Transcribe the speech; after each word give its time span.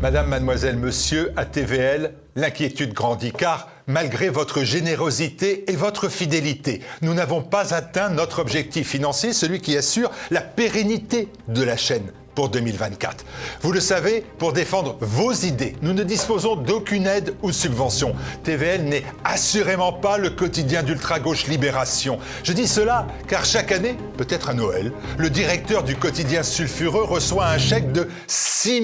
Madame, 0.00 0.28
mademoiselle, 0.28 0.76
monsieur, 0.76 1.32
à 1.36 1.44
TVL, 1.44 2.12
l'inquiétude 2.36 2.92
grandit 2.92 3.32
car, 3.32 3.68
malgré 3.88 4.28
votre 4.28 4.62
générosité 4.62 5.68
et 5.68 5.74
votre 5.74 6.08
fidélité, 6.08 6.82
nous 7.02 7.14
n'avons 7.14 7.42
pas 7.42 7.74
atteint 7.74 8.08
notre 8.08 8.38
objectif 8.38 8.88
financier, 8.90 9.32
celui 9.32 9.60
qui 9.60 9.76
assure 9.76 10.12
la 10.30 10.40
pérennité 10.40 11.28
de 11.48 11.64
la 11.64 11.76
chaîne 11.76 12.12
pour 12.38 12.50
2024. 12.50 13.24
Vous 13.62 13.72
le 13.72 13.80
savez, 13.80 14.24
pour 14.38 14.52
défendre 14.52 14.96
vos 15.00 15.32
idées, 15.32 15.74
nous 15.82 15.92
ne 15.92 16.04
disposons 16.04 16.54
d'aucune 16.54 17.08
aide 17.08 17.34
ou 17.42 17.50
subvention. 17.50 18.14
TVL 18.44 18.84
n'est 18.84 19.02
assurément 19.24 19.92
pas 19.92 20.18
le 20.18 20.30
quotidien 20.30 20.84
d'ultra-gauche 20.84 21.48
Libération. 21.48 22.20
Je 22.44 22.52
dis 22.52 22.68
cela 22.68 23.08
car 23.26 23.44
chaque 23.44 23.72
année, 23.72 23.96
peut-être 24.16 24.50
à 24.50 24.54
Noël, 24.54 24.92
le 25.16 25.30
directeur 25.30 25.82
du 25.82 25.96
quotidien 25.96 26.44
sulfureux 26.44 27.02
reçoit 27.02 27.46
un 27.46 27.58
chèque 27.58 27.90
de 27.90 28.08
6 28.28 28.82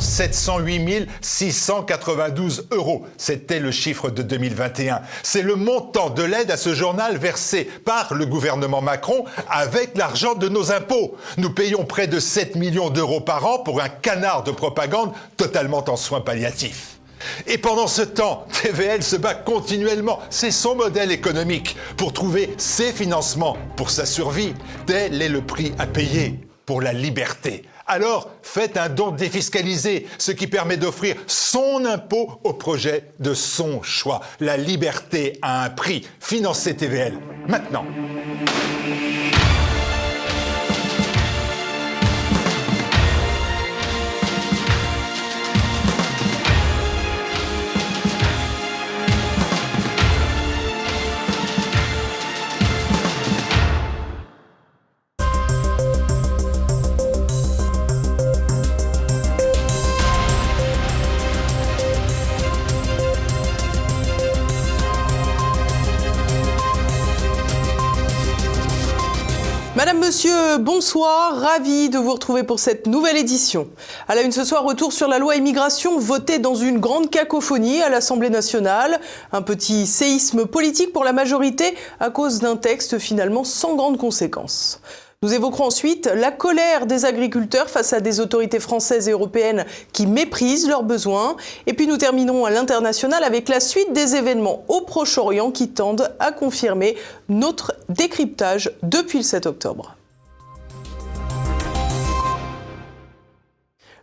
708 0.00 1.08
692 1.20 2.66
euros. 2.72 3.06
C'était 3.16 3.60
le 3.60 3.70
chiffre 3.70 4.10
de 4.10 4.22
2021. 4.22 5.02
C'est 5.22 5.42
le 5.42 5.54
montant 5.54 6.10
de 6.10 6.24
l'aide 6.24 6.50
à 6.50 6.56
ce 6.56 6.74
journal 6.74 7.16
versé 7.16 7.70
par 7.84 8.14
le 8.14 8.26
gouvernement 8.26 8.80
Macron 8.80 9.24
avec 9.48 9.96
l'argent 9.96 10.34
de 10.34 10.48
nos 10.48 10.72
impôts. 10.72 11.16
Nous 11.36 11.50
payons 11.50 11.84
près 11.84 12.08
de 12.08 12.18
7 12.18 12.56
millions 12.56 12.87
d'euros 12.90 13.20
par 13.20 13.46
an 13.46 13.58
pour 13.58 13.80
un 13.80 13.88
canard 13.88 14.42
de 14.42 14.50
propagande 14.50 15.12
totalement 15.36 15.84
en 15.88 15.96
soins 15.96 16.20
palliatifs. 16.20 16.98
Et 17.46 17.58
pendant 17.58 17.86
ce 17.86 18.02
temps, 18.02 18.46
TVL 18.62 19.02
se 19.02 19.16
bat 19.16 19.34
continuellement, 19.34 20.20
c'est 20.30 20.50
son 20.50 20.76
modèle 20.76 21.10
économique, 21.10 21.76
pour 21.96 22.12
trouver 22.12 22.54
ses 22.58 22.92
financements 22.92 23.56
pour 23.76 23.90
sa 23.90 24.06
survie. 24.06 24.54
Tel 24.86 25.20
est 25.20 25.28
le 25.28 25.42
prix 25.42 25.72
à 25.78 25.86
payer 25.86 26.40
pour 26.64 26.80
la 26.80 26.92
liberté. 26.92 27.64
Alors, 27.90 28.28
faites 28.42 28.76
un 28.76 28.90
don 28.90 29.12
défiscalisé, 29.12 30.06
ce 30.18 30.30
qui 30.30 30.46
permet 30.46 30.76
d'offrir 30.76 31.16
son 31.26 31.86
impôt 31.86 32.38
au 32.44 32.52
projet 32.52 33.12
de 33.18 33.32
son 33.32 33.82
choix. 33.82 34.20
La 34.40 34.58
liberté 34.58 35.38
a 35.40 35.64
un 35.64 35.70
prix. 35.70 36.06
Financez 36.20 36.76
TVL. 36.76 37.14
Maintenant. 37.48 37.86
Bonsoir, 70.58 71.40
ravi 71.40 71.88
de 71.88 71.98
vous 71.98 72.12
retrouver 72.12 72.42
pour 72.42 72.58
cette 72.58 72.86
nouvelle 72.86 73.16
édition. 73.16 73.68
À 74.08 74.14
la 74.14 74.22
une 74.22 74.32
ce 74.32 74.44
soir, 74.44 74.64
retour 74.64 74.92
sur 74.92 75.06
la 75.06 75.18
loi 75.18 75.36
immigration 75.36 75.98
votée 75.98 76.38
dans 76.38 76.54
une 76.54 76.78
grande 76.78 77.10
cacophonie 77.10 77.80
à 77.80 77.88
l'Assemblée 77.88 78.30
nationale. 78.30 79.00
Un 79.32 79.42
petit 79.42 79.86
séisme 79.86 80.46
politique 80.46 80.92
pour 80.92 81.04
la 81.04 81.12
majorité 81.12 81.76
à 82.00 82.10
cause 82.10 82.40
d'un 82.40 82.56
texte 82.56 82.98
finalement 82.98 83.44
sans 83.44 83.76
grandes 83.76 83.98
conséquences. 83.98 84.80
Nous 85.22 85.34
évoquerons 85.34 85.66
ensuite 85.66 86.06
la 86.06 86.30
colère 86.30 86.86
des 86.86 87.04
agriculteurs 87.04 87.70
face 87.70 87.92
à 87.92 88.00
des 88.00 88.20
autorités 88.20 88.60
françaises 88.60 89.08
et 89.08 89.12
européennes 89.12 89.64
qui 89.92 90.06
méprisent 90.06 90.68
leurs 90.68 90.84
besoins. 90.84 91.36
Et 91.66 91.72
puis 91.72 91.86
nous 91.86 91.96
terminerons 91.96 92.44
à 92.44 92.50
l'international 92.50 93.24
avec 93.24 93.48
la 93.48 93.60
suite 93.60 93.92
des 93.92 94.16
événements 94.16 94.64
au 94.68 94.80
Proche-Orient 94.80 95.50
qui 95.50 95.68
tendent 95.68 96.14
à 96.20 96.32
confirmer 96.32 96.96
notre 97.28 97.74
décryptage 97.88 98.72
depuis 98.82 99.18
le 99.18 99.24
7 99.24 99.46
octobre. 99.46 99.97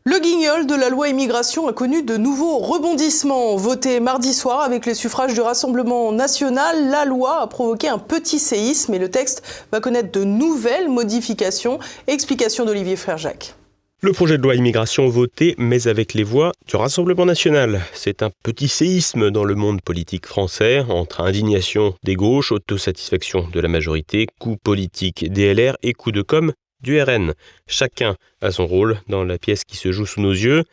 Le 0.08 0.20
guignol 0.20 0.68
de 0.68 0.76
la 0.76 0.90
loi 0.90 1.10
immigration 1.10 1.68
a 1.68 1.74
connu 1.74 2.04
de 2.04 2.16
nouveaux 2.16 2.60
rebondissements. 2.60 3.56
Voté 3.56 4.00
mardi 4.00 4.36
soir 4.36 4.62
avec 4.62 4.86
les 4.86 4.94
suffrages 4.94 5.34
du 5.34 5.42
Rassemblement 5.42 6.12
national, 6.12 6.92
la 6.92 7.06
loi 7.06 7.42
a 7.42 7.48
provoqué 7.48 7.88
un 7.88 7.98
petit 7.98 8.38
séisme 8.38 8.94
et 8.94 9.00
le 9.00 9.10
texte 9.10 9.42
va 9.72 9.80
connaître 9.80 10.12
de 10.12 10.24
nouvelles 10.24 10.90
modifications. 10.90 11.80
Explication 12.06 12.66
d'Olivier 12.66 12.98
Frère-Jacques. 12.98 13.56
Le 14.02 14.12
projet 14.14 14.38
de 14.38 14.44
loi 14.44 14.54
immigration 14.54 15.08
voté, 15.10 15.56
mais 15.58 15.88
avec 15.88 16.14
les 16.14 16.22
voix 16.24 16.52
du 16.68 16.76
Rassemblement 16.76 17.26
national. 17.26 17.82
C'est 17.96 18.22
un 18.22 18.30
petit 18.44 18.68
séisme 18.68 19.32
dans 19.32 19.44
le 19.44 19.56
monde 19.56 19.82
politique 19.82 20.28
français, 20.28 20.86
entre 20.88 21.22
indignation 21.22 21.96
des 22.04 22.14
gauches, 22.14 22.52
autosatisfaction 22.52 23.48
de 23.52 23.60
la 23.60 23.70
majorité, 23.70 24.28
coup 24.40 24.58
politique 24.64 25.34
des 25.34 25.52
LR 25.52 25.76
et 25.82 25.94
coup 25.94 26.12
de 26.12 26.22
com' 26.22 26.54
du 26.86 27.02
RN. 27.02 27.34
Chacun 27.68 28.16
a 28.42 28.52
son 28.52 28.68
rôle 28.68 29.02
dans 29.10 29.24
la 29.24 29.38
pièce 29.38 29.64
qui 29.66 29.76
se 29.76 29.92
joue 29.92 30.06
sous 30.06 30.22
nos 30.22 30.32
yeux. 30.32 30.64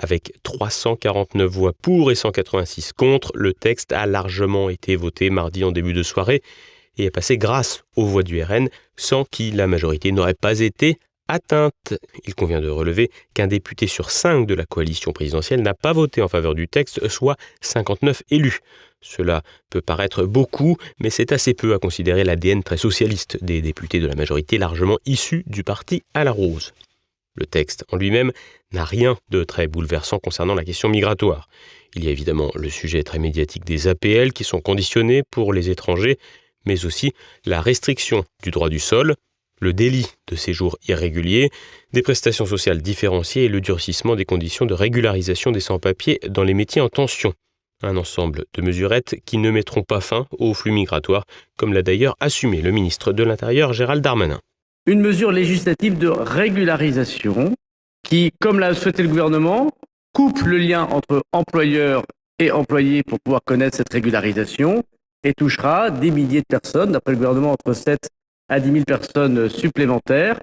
Avec 0.00 0.32
349 0.44 1.50
voix 1.50 1.72
pour 1.82 2.12
et 2.12 2.14
186 2.14 2.92
contre, 2.92 3.32
le 3.34 3.52
texte 3.52 3.92
a 3.92 4.06
largement 4.06 4.70
été 4.70 4.94
voté 4.94 5.28
mardi 5.28 5.64
en 5.64 5.72
début 5.72 5.92
de 5.92 6.04
soirée 6.04 6.42
et 6.96 7.06
est 7.06 7.10
passé 7.10 7.36
grâce 7.36 7.82
aux 7.96 8.06
voix 8.06 8.22
du 8.22 8.40
RN, 8.40 8.68
sans 8.96 9.24
qui 9.24 9.50
la 9.50 9.66
majorité 9.66 10.12
n'aurait 10.12 10.34
pas 10.34 10.60
été 10.60 10.98
atteinte. 11.26 11.94
Il 12.24 12.36
convient 12.36 12.60
de 12.60 12.68
relever 12.68 13.10
qu'un 13.34 13.48
député 13.48 13.88
sur 13.88 14.10
cinq 14.12 14.46
de 14.46 14.54
la 14.54 14.64
coalition 14.64 15.12
présidentielle 15.12 15.62
n'a 15.62 15.74
pas 15.74 15.92
voté 15.92 16.22
en 16.22 16.28
faveur 16.28 16.54
du 16.54 16.68
texte, 16.68 17.06
soit 17.08 17.36
59 17.60 18.22
élus. 18.30 18.60
Cela 19.00 19.42
peut 19.70 19.80
paraître 19.80 20.24
beaucoup, 20.24 20.76
mais 20.98 21.10
c'est 21.10 21.32
assez 21.32 21.54
peu 21.54 21.74
à 21.74 21.78
considérer 21.78 22.24
l'ADN 22.24 22.62
très 22.62 22.76
socialiste 22.76 23.42
des 23.42 23.62
députés 23.62 24.00
de 24.00 24.06
la 24.06 24.14
majorité 24.14 24.58
largement 24.58 24.98
issus 25.06 25.44
du 25.46 25.62
parti 25.62 26.02
à 26.14 26.24
la 26.24 26.32
rose. 26.32 26.72
Le 27.36 27.46
texte 27.46 27.84
en 27.92 27.96
lui-même 27.96 28.32
n'a 28.72 28.84
rien 28.84 29.16
de 29.30 29.44
très 29.44 29.68
bouleversant 29.68 30.18
concernant 30.18 30.54
la 30.54 30.64
question 30.64 30.88
migratoire. 30.88 31.48
Il 31.94 32.04
y 32.04 32.08
a 32.08 32.10
évidemment 32.10 32.50
le 32.54 32.68
sujet 32.68 33.04
très 33.04 33.20
médiatique 33.20 33.64
des 33.64 33.86
APL 33.86 34.32
qui 34.32 34.44
sont 34.44 34.60
conditionnés 34.60 35.22
pour 35.30 35.52
les 35.52 35.70
étrangers, 35.70 36.18
mais 36.66 36.84
aussi 36.84 37.12
la 37.46 37.60
restriction 37.60 38.24
du 38.42 38.50
droit 38.50 38.68
du 38.68 38.80
sol, 38.80 39.14
le 39.60 39.72
délit 39.72 40.06
de 40.28 40.36
séjour 40.36 40.76
irrégulier, 40.88 41.50
des 41.92 42.02
prestations 42.02 42.46
sociales 42.46 42.82
différenciées 42.82 43.44
et 43.44 43.48
le 43.48 43.60
durcissement 43.60 44.16
des 44.16 44.24
conditions 44.24 44.66
de 44.66 44.74
régularisation 44.74 45.52
des 45.52 45.60
sans-papiers 45.60 46.20
dans 46.28 46.44
les 46.44 46.54
métiers 46.54 46.80
en 46.80 46.88
tension. 46.88 47.34
Un 47.84 47.96
ensemble 47.96 48.44
de 48.54 48.62
mesurettes 48.62 49.20
qui 49.24 49.38
ne 49.38 49.52
mettront 49.52 49.84
pas 49.84 50.00
fin 50.00 50.26
aux 50.36 50.52
flux 50.52 50.72
migratoires, 50.72 51.22
comme 51.56 51.72
l'a 51.72 51.82
d'ailleurs 51.82 52.16
assumé 52.18 52.60
le 52.60 52.72
ministre 52.72 53.12
de 53.12 53.22
l'Intérieur 53.22 53.72
Gérald 53.72 54.02
Darmanin. 54.02 54.40
Une 54.86 55.00
mesure 55.00 55.30
législative 55.30 55.96
de 55.96 56.08
régularisation 56.08 57.54
qui, 58.02 58.32
comme 58.40 58.58
l'a 58.58 58.74
souhaité 58.74 59.04
le 59.04 59.08
gouvernement, 59.08 59.70
coupe 60.12 60.40
le 60.42 60.58
lien 60.58 60.88
entre 60.90 61.22
employeurs 61.32 62.02
et 62.40 62.50
employés 62.50 63.04
pour 63.04 63.20
pouvoir 63.20 63.42
connaître 63.44 63.76
cette 63.76 63.92
régularisation 63.92 64.82
et 65.22 65.32
touchera 65.32 65.92
des 65.92 66.10
milliers 66.10 66.40
de 66.40 66.46
personnes, 66.48 66.90
d'après 66.90 67.12
le 67.12 67.18
gouvernement, 67.18 67.52
entre 67.52 67.74
7 67.74 68.08
à 68.48 68.58
10 68.58 68.72
000 68.72 68.84
personnes 68.84 69.48
supplémentaires 69.48 70.40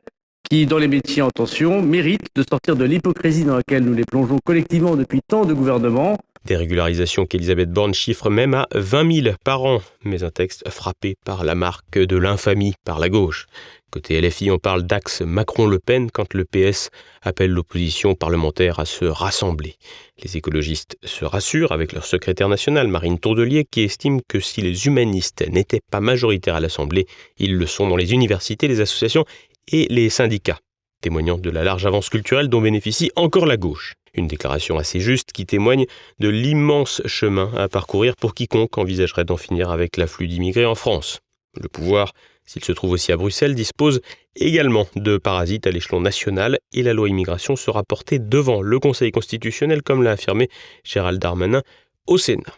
qui, 0.49 0.65
dans 0.67 0.77
les 0.77 0.87
métiers 0.87 1.21
en 1.21 1.31
tension, 1.31 1.81
méritent 1.81 2.29
de 2.33 2.45
sortir 2.49 2.77
de 2.77 2.85
l'hypocrisie 2.85 3.43
dans 3.43 3.57
laquelle 3.57 3.83
nous 3.83 3.93
les 3.93 4.05
plongeons 4.05 4.39
collectivement 4.45 4.95
depuis 4.95 5.19
tant 5.27 5.43
de 5.43 5.53
gouvernements 5.53 6.17
des 6.45 6.55
régularisations 6.55 7.25
qu'Elisabeth 7.25 7.71
Borne 7.71 7.93
chiffre 7.93 8.29
même 8.29 8.53
à 8.53 8.67
20 8.73 9.23
000 9.23 9.35
par 9.43 9.63
an, 9.63 9.81
mais 10.03 10.23
un 10.23 10.29
texte 10.29 10.69
frappé 10.69 11.15
par 11.25 11.43
la 11.43 11.55
marque 11.55 11.97
de 11.97 12.17
l'infamie 12.17 12.73
par 12.85 12.99
la 12.99 13.09
gauche. 13.09 13.47
Côté 13.91 14.19
LFI, 14.19 14.51
on 14.51 14.59
parle 14.59 14.83
d'axe 14.83 15.21
Macron-Le 15.21 15.79
Pen 15.79 16.11
quand 16.11 16.33
le 16.33 16.43
PS 16.43 16.89
appelle 17.21 17.51
l'opposition 17.51 18.13
parlementaire 18.13 18.79
à 18.79 18.85
se 18.85 19.05
rassembler. 19.05 19.75
Les 20.21 20.37
écologistes 20.37 20.97
se 21.03 21.23
rassurent 21.23 21.71
avec 21.71 21.93
leur 21.93 22.05
secrétaire 22.05 22.49
national, 22.49 22.87
Marine 22.87 23.19
Tourdelier, 23.19 23.65
qui 23.69 23.81
estime 23.81 24.19
que 24.27 24.39
si 24.39 24.61
les 24.61 24.85
humanistes 24.85 25.47
n'étaient 25.49 25.81
pas 25.91 26.01
majoritaires 26.01 26.55
à 26.55 26.59
l'Assemblée, 26.59 27.07
ils 27.37 27.55
le 27.55 27.65
sont 27.65 27.87
dans 27.87 27.95
les 27.95 28.11
universités, 28.13 28.67
les 28.67 28.81
associations 28.81 29.25
et 29.71 29.87
les 29.89 30.09
syndicats, 30.09 30.59
témoignant 31.01 31.37
de 31.37 31.49
la 31.49 31.63
large 31.63 31.85
avance 31.85 32.09
culturelle 32.09 32.49
dont 32.49 32.61
bénéficie 32.61 33.11
encore 33.15 33.45
la 33.45 33.57
gauche. 33.57 33.93
Une 34.15 34.27
déclaration 34.27 34.77
assez 34.77 34.99
juste 34.99 35.31
qui 35.33 35.45
témoigne 35.45 35.85
de 36.19 36.29
l'immense 36.29 37.01
chemin 37.05 37.51
à 37.57 37.67
parcourir 37.67 38.15
pour 38.15 38.33
quiconque 38.33 38.77
envisagerait 38.77 39.25
d'en 39.25 39.37
finir 39.37 39.69
avec 39.69 39.97
l'afflux 39.97 40.27
d'immigrés 40.27 40.65
en 40.65 40.75
France. 40.75 41.19
Le 41.61 41.67
pouvoir, 41.67 42.13
s'il 42.45 42.63
se 42.63 42.71
trouve 42.71 42.91
aussi 42.91 43.11
à 43.11 43.17
Bruxelles, 43.17 43.55
dispose 43.55 44.01
également 44.35 44.87
de 44.95 45.17
parasites 45.17 45.67
à 45.67 45.71
l'échelon 45.71 46.01
national 46.01 46.59
et 46.73 46.83
la 46.83 46.93
loi 46.93 47.09
immigration 47.09 47.55
sera 47.55 47.83
portée 47.83 48.19
devant 48.19 48.61
le 48.61 48.79
Conseil 48.79 49.11
constitutionnel, 49.11 49.81
comme 49.81 50.03
l'a 50.03 50.11
affirmé 50.11 50.49
Gérald 50.83 51.19
Darmanin 51.19 51.61
au 52.07 52.17
Sénat. 52.17 52.53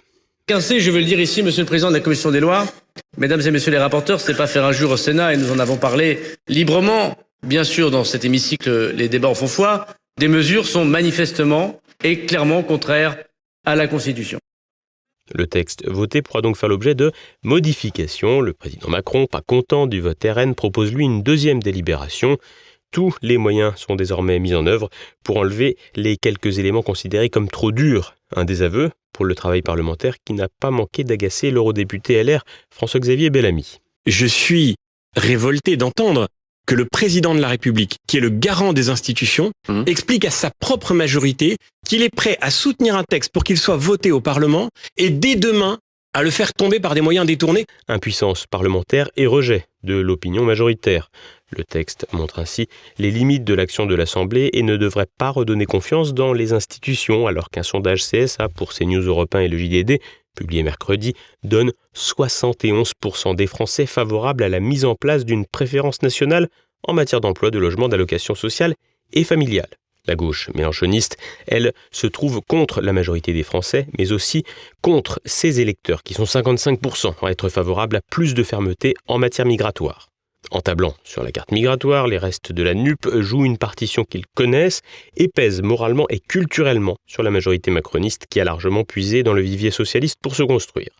Quincy, 0.47 0.79
je 0.79 0.91
veux 0.91 0.99
le 0.99 1.05
dire 1.05 1.19
ici, 1.19 1.43
Monsieur 1.43 1.63
le 1.63 1.67
Président 1.67 1.89
de 1.89 1.95
la 1.95 1.99
Commission 1.99 2.31
des 2.31 2.39
lois, 2.39 2.65
Mesdames 3.17 3.41
et 3.41 3.51
Messieurs 3.51 3.71
les 3.71 3.77
rapporteurs, 3.77 4.21
ce 4.21 4.31
n'est 4.31 4.37
pas 4.37 4.47
faire 4.47 4.63
injure 4.63 4.91
au 4.91 4.97
Sénat 4.97 5.33
et 5.33 5.37
nous 5.37 5.51
en 5.51 5.59
avons 5.59 5.77
parlé 5.77 6.19
librement. 6.47 7.17
Bien 7.43 7.63
sûr, 7.63 7.91
dans 7.91 8.03
cet 8.03 8.25
hémicycle, 8.25 8.91
les 8.95 9.09
débats 9.09 9.27
en 9.27 9.35
font 9.35 9.47
foi, 9.47 9.87
des 10.17 10.27
mesures 10.27 10.67
sont 10.67 10.85
manifestement 10.85 11.79
est 12.03 12.25
clairement 12.27 12.63
contraire 12.63 13.17
à 13.65 13.75
la 13.75 13.87
Constitution. 13.87 14.39
Le 15.33 15.45
texte 15.45 15.87
voté 15.87 16.21
pourra 16.21 16.41
donc 16.41 16.57
faire 16.57 16.69
l'objet 16.69 16.95
de 16.95 17.11
modifications. 17.43 18.39
Le 18.39 18.53
président 18.53 18.89
Macron, 18.89 19.27
pas 19.27 19.41
content 19.41 19.85
du 19.85 19.99
vote 19.99 20.25
RN, 20.25 20.55
propose 20.55 20.93
lui 20.93 21.03
une 21.03 21.21
deuxième 21.21 21.61
délibération. 21.61 22.37
Tous 22.91 23.15
les 23.21 23.37
moyens 23.37 23.75
sont 23.75 23.95
désormais 23.95 24.39
mis 24.39 24.55
en 24.55 24.65
œuvre 24.65 24.89
pour 25.23 25.37
enlever 25.37 25.77
les 25.95 26.15
quelques 26.15 26.59
éléments 26.59 26.81
considérés 26.81 27.29
comme 27.29 27.49
trop 27.49 27.73
durs. 27.73 28.15
Un 28.35 28.45
désaveu 28.45 28.91
pour 29.11 29.25
le 29.25 29.35
travail 29.35 29.61
parlementaire 29.61 30.15
qui 30.23 30.33
n'a 30.33 30.47
pas 30.61 30.71
manqué 30.71 31.03
d'agacer 31.03 31.51
l'eurodéputé 31.51 32.23
LR 32.23 32.45
François-Xavier 32.71 33.29
Bellamy. 33.29 33.79
Je 34.05 34.25
suis 34.25 34.75
révolté 35.17 35.75
d'entendre 35.75 36.29
que 36.67 36.75
le 36.75 36.85
président 36.85 37.33
de 37.33 37.39
la 37.39 37.47
République, 37.47 37.97
qui 38.07 38.17
est 38.17 38.21
le 38.21 38.29
garant 38.29 38.73
des 38.73 38.89
institutions, 38.89 39.51
mmh. 39.69 39.83
explique 39.87 40.25
à 40.25 40.29
sa 40.29 40.51
propre 40.59 40.93
majorité 40.93 41.57
qu'il 41.87 42.03
est 42.03 42.13
prêt 42.13 42.37
à 42.41 42.51
soutenir 42.51 42.95
un 42.95 43.03
texte 43.03 43.31
pour 43.31 43.43
qu'il 43.43 43.57
soit 43.57 43.77
voté 43.77 44.11
au 44.11 44.19
Parlement 44.19 44.69
et 44.97 45.09
dès 45.09 45.35
demain 45.35 45.79
à 46.13 46.23
le 46.23 46.29
faire 46.31 46.53
tomber 46.53 46.79
par 46.79 46.95
des 46.95 47.01
moyens 47.01 47.25
détournés. 47.25 47.65
Impuissance 47.87 48.45
parlementaire 48.47 49.09
et 49.17 49.27
rejet 49.27 49.65
de 49.83 49.95
l'opinion 49.95 50.43
majoritaire. 50.43 51.09
Le 51.55 51.63
texte 51.63 52.07
montre 52.11 52.39
ainsi 52.39 52.67
les 52.97 53.11
limites 53.11 53.43
de 53.43 53.53
l'action 53.53 53.85
de 53.85 53.95
l'Assemblée 53.95 54.49
et 54.53 54.63
ne 54.63 54.77
devrait 54.77 55.07
pas 55.17 55.29
redonner 55.29 55.65
confiance 55.65 56.13
dans 56.13 56.33
les 56.33 56.53
institutions, 56.53 57.27
alors 57.27 57.49
qu'un 57.49 57.63
sondage 57.63 58.03
CSA 58.03 58.49
pour 58.49 58.73
CNews 58.73 59.03
Européens 59.03 59.41
et 59.41 59.47
le 59.47 59.57
JDD 59.57 59.99
publié 60.37 60.63
mercredi, 60.63 61.13
donne 61.43 61.73
71% 61.95 63.35
des 63.35 63.47
Français 63.47 63.85
favorables 63.85 64.43
à 64.43 64.49
la 64.49 64.61
mise 64.61 64.85
en 64.85 64.95
place 64.95 65.25
d'une 65.25 65.45
préférence 65.45 66.01
nationale 66.01 66.47
en 66.83 66.93
matière 66.93 67.19
d'emploi, 67.19 67.51
de 67.51 67.59
logement, 67.59 67.89
d'allocation 67.89 68.35
sociale 68.35 68.75
et 69.11 69.23
familiale. 69.23 69.69
La 70.05 70.15
gauche 70.15 70.49
mélanchoniste, 70.55 71.17
elle, 71.47 71.73
se 71.91 72.07
trouve 72.07 72.41
contre 72.41 72.79
la 72.81 72.93
majorité 72.93 73.33
des 73.33 73.43
Français, 73.43 73.87
mais 73.97 74.13
aussi 74.13 74.45
contre 74.81 75.19
ses 75.25 75.59
électeurs, 75.59 76.01
qui 76.03 76.13
sont 76.13 76.23
55% 76.23 77.25
à 77.25 77.31
être 77.31 77.49
favorables 77.49 77.97
à 77.97 78.01
plus 78.09 78.33
de 78.33 78.43
fermeté 78.43 78.93
en 79.07 79.17
matière 79.17 79.45
migratoire. 79.45 80.07
En 80.51 80.61
tablant 80.61 80.95
sur 81.03 81.23
la 81.23 81.31
carte 81.31 81.51
migratoire, 81.51 82.07
les 82.07 82.17
restes 82.17 82.51
de 82.53 82.63
la 82.63 82.73
NUP 82.73 83.07
jouent 83.19 83.45
une 83.45 83.57
partition 83.57 84.05
qu'ils 84.05 84.25
connaissent 84.27 84.81
et 85.17 85.27
pèsent 85.27 85.61
moralement 85.61 86.05
et 86.09 86.19
culturellement 86.19 86.97
sur 87.05 87.21
la 87.21 87.31
majorité 87.31 87.69
macroniste 87.69 88.27
qui 88.29 88.39
a 88.39 88.45
largement 88.45 88.83
puisé 88.83 89.23
dans 89.23 89.33
le 89.33 89.41
vivier 89.41 89.71
socialiste 89.71 90.19
pour 90.21 90.35
se 90.35 90.43
construire. 90.43 90.91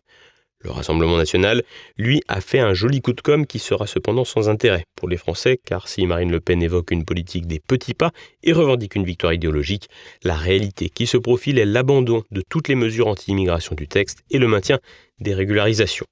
Le 0.59 0.71
Rassemblement 0.71 1.17
national, 1.17 1.63
lui, 1.97 2.21
a 2.27 2.41
fait 2.41 2.59
un 2.59 2.73
joli 2.73 2.99
coup 2.99 3.13
de 3.13 3.21
com' 3.21 3.45
qui 3.45 3.59
sera 3.59 3.85
cependant 3.85 4.25
sans 4.25 4.49
intérêt 4.49 4.85
pour 4.95 5.07
les 5.07 5.15
Français, 5.15 5.59
car 5.63 5.87
si 5.87 6.05
Marine 6.07 6.31
Le 6.31 6.39
Pen 6.39 6.63
évoque 6.63 6.91
une 6.91 7.05
politique 7.05 7.45
des 7.45 7.59
petits 7.59 7.93
pas 7.93 8.11
et 8.43 8.53
revendique 8.53 8.95
une 8.95 9.05
victoire 9.05 9.33
idéologique, 9.33 9.87
la 10.23 10.35
réalité 10.35 10.89
qui 10.89 11.05
se 11.05 11.17
profile 11.17 11.59
est 11.59 11.65
l'abandon 11.65 12.23
de 12.31 12.41
toutes 12.49 12.69
les 12.69 12.75
mesures 12.75 13.07
anti-immigration 13.07 13.75
du 13.75 13.87
texte 13.87 14.23
et 14.31 14.39
le 14.39 14.47
maintien 14.47 14.79
des 15.19 15.35
régularisations. 15.35 16.07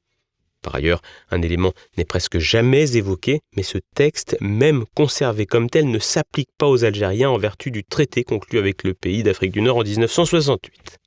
Par 0.66 0.74
ailleurs, 0.74 1.04
un 1.30 1.44
élément 1.44 1.74
n'est 1.96 2.06
presque 2.06 2.40
jamais 2.40 2.98
évoqué, 2.98 3.42
mais 3.56 3.62
ce 3.62 3.78
texte, 3.94 4.36
même 4.42 4.86
conservé 4.96 5.46
comme 5.46 5.70
tel, 5.70 5.88
ne 5.88 6.00
s'applique 6.00 6.50
pas 6.58 6.68
aux 6.68 6.84
Algériens 6.84 7.30
en 7.30 7.38
vertu 7.38 7.70
du 7.70 7.84
traité 7.84 8.24
conclu 8.24 8.58
avec 8.58 8.84
le 8.84 8.96
pays 8.96 9.22
d'Afrique 9.22 9.52
du 9.52 9.62
Nord 9.62 9.78
en 9.78 9.84
1968. 9.84 10.98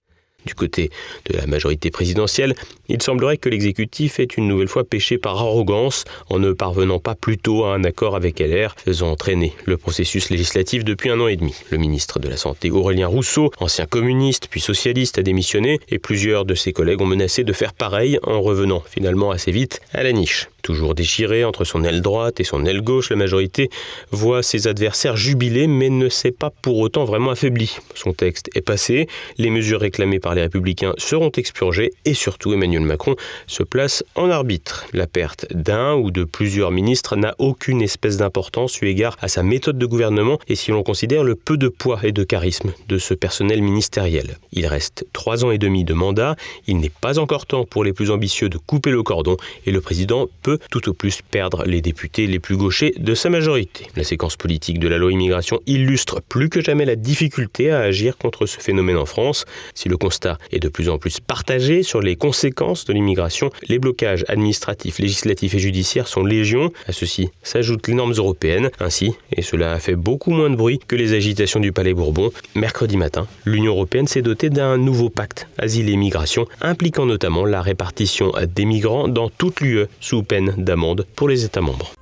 Du 0.46 0.54
côté 0.54 0.90
de 1.26 1.36
la 1.36 1.46
majorité 1.46 1.90
présidentielle, 1.90 2.54
il 2.88 3.02
semblerait 3.02 3.36
que 3.36 3.48
l'exécutif 3.48 4.20
ait 4.20 4.24
une 4.24 4.46
nouvelle 4.46 4.68
fois 4.68 4.84
péché 4.84 5.18
par 5.18 5.36
arrogance 5.36 6.04
en 6.30 6.38
ne 6.38 6.52
parvenant 6.52 7.00
pas 7.00 7.14
plus 7.14 7.38
tôt 7.38 7.64
à 7.64 7.74
un 7.74 7.84
accord 7.84 8.14
avec 8.14 8.38
LR, 8.38 8.74
faisant 8.76 9.10
entraîner 9.10 9.52
le 9.66 9.76
processus 9.76 10.30
législatif 10.30 10.84
depuis 10.84 11.10
un 11.10 11.20
an 11.20 11.26
et 11.26 11.36
demi. 11.36 11.54
Le 11.70 11.78
ministre 11.78 12.18
de 12.20 12.28
la 12.28 12.36
Santé 12.36 12.70
Aurélien 12.70 13.08
Rousseau, 13.08 13.50
ancien 13.58 13.86
communiste 13.86 14.46
puis 14.48 14.60
socialiste, 14.60 15.18
a 15.18 15.22
démissionné 15.22 15.80
et 15.88 15.98
plusieurs 15.98 16.44
de 16.44 16.54
ses 16.54 16.72
collègues 16.72 17.02
ont 17.02 17.06
menacé 17.06 17.42
de 17.44 17.52
faire 17.52 17.74
pareil 17.74 18.18
en 18.22 18.40
revenant 18.40 18.82
finalement 18.88 19.32
assez 19.32 19.50
vite 19.50 19.80
à 19.92 20.02
la 20.02 20.12
niche. 20.12 20.48
Toujours 20.68 20.94
déchiré 20.94 21.44
entre 21.44 21.64
son 21.64 21.82
aile 21.82 22.02
droite 22.02 22.40
et 22.40 22.44
son 22.44 22.66
aile 22.66 22.82
gauche, 22.82 23.08
la 23.08 23.16
majorité 23.16 23.70
voit 24.10 24.42
ses 24.42 24.66
adversaires 24.66 25.16
jubiler 25.16 25.66
mais 25.66 25.88
ne 25.88 26.10
s'est 26.10 26.30
pas 26.30 26.50
pour 26.60 26.76
autant 26.76 27.06
vraiment 27.06 27.30
affaibli. 27.30 27.78
Son 27.94 28.12
texte 28.12 28.50
est 28.54 28.60
passé, 28.60 29.08
les 29.38 29.48
mesures 29.48 29.80
réclamées 29.80 30.20
par 30.20 30.34
les 30.34 30.42
républicains 30.42 30.92
seront 30.98 31.30
expurgées 31.30 31.92
et 32.04 32.12
surtout 32.12 32.52
Emmanuel 32.52 32.82
Macron 32.82 33.16
se 33.46 33.62
place 33.62 34.04
en 34.14 34.28
arbitre. 34.28 34.84
La 34.92 35.06
perte 35.06 35.46
d'un 35.54 35.94
ou 35.94 36.10
de 36.10 36.24
plusieurs 36.24 36.70
ministres 36.70 37.16
n'a 37.16 37.34
aucune 37.38 37.80
espèce 37.80 38.18
d'importance 38.18 38.78
eu 38.82 38.88
égard 38.88 39.16
à 39.22 39.28
sa 39.28 39.42
méthode 39.42 39.78
de 39.78 39.86
gouvernement 39.86 40.38
et 40.48 40.54
si 40.54 40.70
l'on 40.70 40.82
considère 40.82 41.24
le 41.24 41.34
peu 41.34 41.56
de 41.56 41.68
poids 41.68 42.00
et 42.02 42.12
de 42.12 42.24
charisme 42.24 42.74
de 42.90 42.98
ce 42.98 43.14
personnel 43.14 43.62
ministériel. 43.62 44.36
Il 44.52 44.66
reste 44.66 45.06
trois 45.14 45.46
ans 45.46 45.50
et 45.50 45.56
demi 45.56 45.84
de 45.84 45.94
mandat, 45.94 46.36
il 46.66 46.76
n'est 46.76 46.90
pas 46.90 47.18
encore 47.18 47.46
temps 47.46 47.64
pour 47.64 47.84
les 47.84 47.94
plus 47.94 48.10
ambitieux 48.10 48.50
de 48.50 48.58
couper 48.58 48.90
le 48.90 49.02
cordon 49.02 49.38
et 49.64 49.70
le 49.70 49.80
président 49.80 50.26
peut 50.42 50.57
tout 50.70 50.88
au 50.88 50.94
plus 50.94 51.20
perdre 51.22 51.64
les 51.64 51.80
députés 51.80 52.26
les 52.26 52.38
plus 52.38 52.56
gauchers 52.56 52.94
de 52.98 53.14
sa 53.14 53.30
majorité. 53.30 53.86
La 53.96 54.04
séquence 54.04 54.36
politique 54.36 54.78
de 54.78 54.88
la 54.88 54.98
loi 54.98 55.12
immigration 55.12 55.60
illustre 55.66 56.20
plus 56.20 56.48
que 56.48 56.60
jamais 56.60 56.84
la 56.84 56.96
difficulté 56.96 57.70
à 57.70 57.80
agir 57.80 58.16
contre 58.16 58.46
ce 58.46 58.58
phénomène 58.58 58.96
en 58.96 59.06
France. 59.06 59.44
Si 59.74 59.88
le 59.88 59.96
constat 59.96 60.38
est 60.52 60.60
de 60.60 60.68
plus 60.68 60.88
en 60.88 60.98
plus 60.98 61.20
partagé 61.20 61.82
sur 61.82 62.00
les 62.00 62.16
conséquences 62.16 62.84
de 62.84 62.92
l'immigration, 62.92 63.50
les 63.68 63.78
blocages 63.78 64.24
administratifs, 64.28 64.98
législatifs 64.98 65.54
et 65.54 65.58
judiciaires 65.58 66.08
sont 66.08 66.24
légion. 66.24 66.72
À 66.86 66.92
ceci 66.92 67.28
s'ajoutent 67.42 67.88
les 67.88 67.94
normes 67.94 68.12
européennes. 68.12 68.70
Ainsi, 68.80 69.14
et 69.32 69.42
cela 69.42 69.72
a 69.72 69.78
fait 69.78 69.96
beaucoup 69.96 70.30
moins 70.30 70.50
de 70.50 70.56
bruit 70.56 70.78
que 70.86 70.96
les 70.96 71.14
agitations 71.14 71.60
du 71.60 71.72
Palais 71.72 71.94
Bourbon, 71.94 72.30
mercredi 72.54 72.96
matin, 72.96 73.26
l'Union 73.44 73.72
européenne 73.72 74.06
s'est 74.06 74.22
dotée 74.22 74.50
d'un 74.50 74.78
nouveau 74.78 75.10
pacte 75.10 75.48
asile 75.58 75.88
et 75.88 75.92
immigration 75.92 76.46
impliquant 76.60 77.06
notamment 77.06 77.44
la 77.44 77.62
répartition 77.62 78.32
des 78.54 78.64
migrants 78.64 79.08
dans 79.08 79.28
toute 79.28 79.60
l'UE 79.60 79.86
sous 80.00 80.22
peine 80.22 80.37
d'amende 80.40 81.06
pour 81.16 81.28
les 81.28 81.44
États 81.44 81.60
membres. 81.60 81.92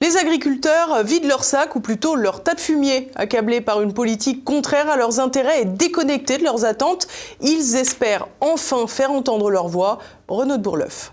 Les 0.00 0.16
agriculteurs 0.16 1.02
vident 1.02 1.26
leur 1.26 1.42
sac 1.42 1.74
ou 1.74 1.80
plutôt 1.80 2.14
leur 2.14 2.44
tas 2.44 2.54
de 2.54 2.60
fumier. 2.60 3.10
Accablés 3.16 3.60
par 3.60 3.82
une 3.82 3.92
politique 3.92 4.44
contraire 4.44 4.88
à 4.88 4.96
leurs 4.96 5.18
intérêts 5.18 5.62
et 5.62 5.64
déconnectés 5.64 6.38
de 6.38 6.44
leurs 6.44 6.64
attentes, 6.64 7.08
ils 7.40 7.74
espèrent 7.74 8.28
enfin 8.40 8.86
faire 8.86 9.10
entendre 9.10 9.50
leur 9.50 9.66
voix. 9.66 9.98
Renaud 10.28 10.56
de 10.56 10.62
Bourleuf. 10.62 11.12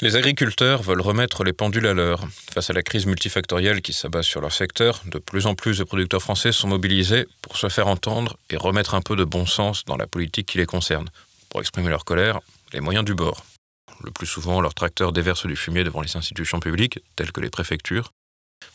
Les 0.00 0.14
agriculteurs 0.14 0.82
veulent 0.82 1.00
remettre 1.00 1.42
les 1.42 1.52
pendules 1.52 1.86
à 1.86 1.94
l'heure. 1.94 2.24
Face 2.54 2.70
à 2.70 2.72
la 2.72 2.82
crise 2.82 3.06
multifactorielle 3.06 3.82
qui 3.82 3.92
s'abat 3.92 4.22
sur 4.22 4.40
leur 4.40 4.52
secteur, 4.52 5.02
de 5.06 5.18
plus 5.18 5.46
en 5.46 5.54
plus 5.54 5.78
de 5.78 5.84
producteurs 5.84 6.22
français 6.22 6.52
sont 6.52 6.68
mobilisés 6.68 7.26
pour 7.42 7.56
se 7.56 7.68
faire 7.68 7.88
entendre 7.88 8.36
et 8.50 8.56
remettre 8.56 8.94
un 8.94 9.00
peu 9.00 9.16
de 9.16 9.24
bon 9.24 9.46
sens 9.46 9.84
dans 9.84 9.96
la 9.96 10.06
politique 10.06 10.46
qui 10.46 10.58
les 10.58 10.66
concerne. 10.66 11.08
Pour 11.52 11.60
exprimer 11.60 11.90
leur 11.90 12.06
colère, 12.06 12.40
les 12.72 12.80
moyens 12.80 13.04
du 13.04 13.14
bord. 13.14 13.44
Le 14.02 14.10
plus 14.10 14.26
souvent, 14.26 14.62
leurs 14.62 14.72
tracteurs 14.72 15.12
déversent 15.12 15.44
du 15.44 15.54
fumier 15.54 15.84
devant 15.84 16.00
les 16.00 16.16
institutions 16.16 16.60
publiques, 16.60 17.00
telles 17.14 17.30
que 17.30 17.42
les 17.42 17.50
préfectures. 17.50 18.10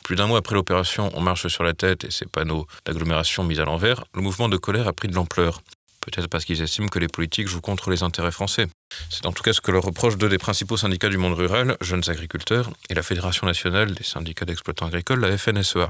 Plus 0.03 0.15
d'un 0.15 0.27
mois 0.27 0.37
après 0.37 0.53
l'opération 0.53 1.09
On 1.15 1.21
marche 1.21 1.47
sur 1.47 1.63
la 1.63 1.73
tête 1.73 2.03
et 2.03 2.11
ses 2.11 2.27
panneaux 2.27 2.67
d'agglomération 2.85 3.43
mis 3.43 3.59
à 3.59 3.65
l'envers, 3.65 4.03
le 4.13 4.21
mouvement 4.21 4.47
de 4.47 4.57
colère 4.57 4.87
a 4.87 4.93
pris 4.93 5.07
de 5.07 5.15
l'ampleur. 5.15 5.63
Peut-être 6.01 6.27
parce 6.27 6.45
qu'ils 6.45 6.61
estiment 6.61 6.87
que 6.87 6.99
les 6.99 7.07
politiques 7.07 7.47
jouent 7.47 7.61
contre 7.61 7.89
les 7.89 8.03
intérêts 8.03 8.31
français. 8.31 8.67
C'est 9.09 9.25
en 9.25 9.31
tout 9.31 9.41
cas 9.41 9.53
ce 9.53 9.61
que 9.61 9.71
leur 9.71 9.83
reprochent 9.83 10.17
deux 10.17 10.29
des 10.29 10.37
principaux 10.37 10.77
syndicats 10.77 11.09
du 11.09 11.17
monde 11.17 11.33
rural, 11.33 11.77
Jeunes 11.81 12.07
Agriculteurs, 12.07 12.69
et 12.91 12.93
la 12.93 13.01
Fédération 13.01 13.47
nationale 13.47 13.95
des 13.95 14.03
syndicats 14.03 14.45
d'exploitants 14.45 14.85
agricoles, 14.85 15.21
la 15.21 15.35
FNSEA. 15.35 15.89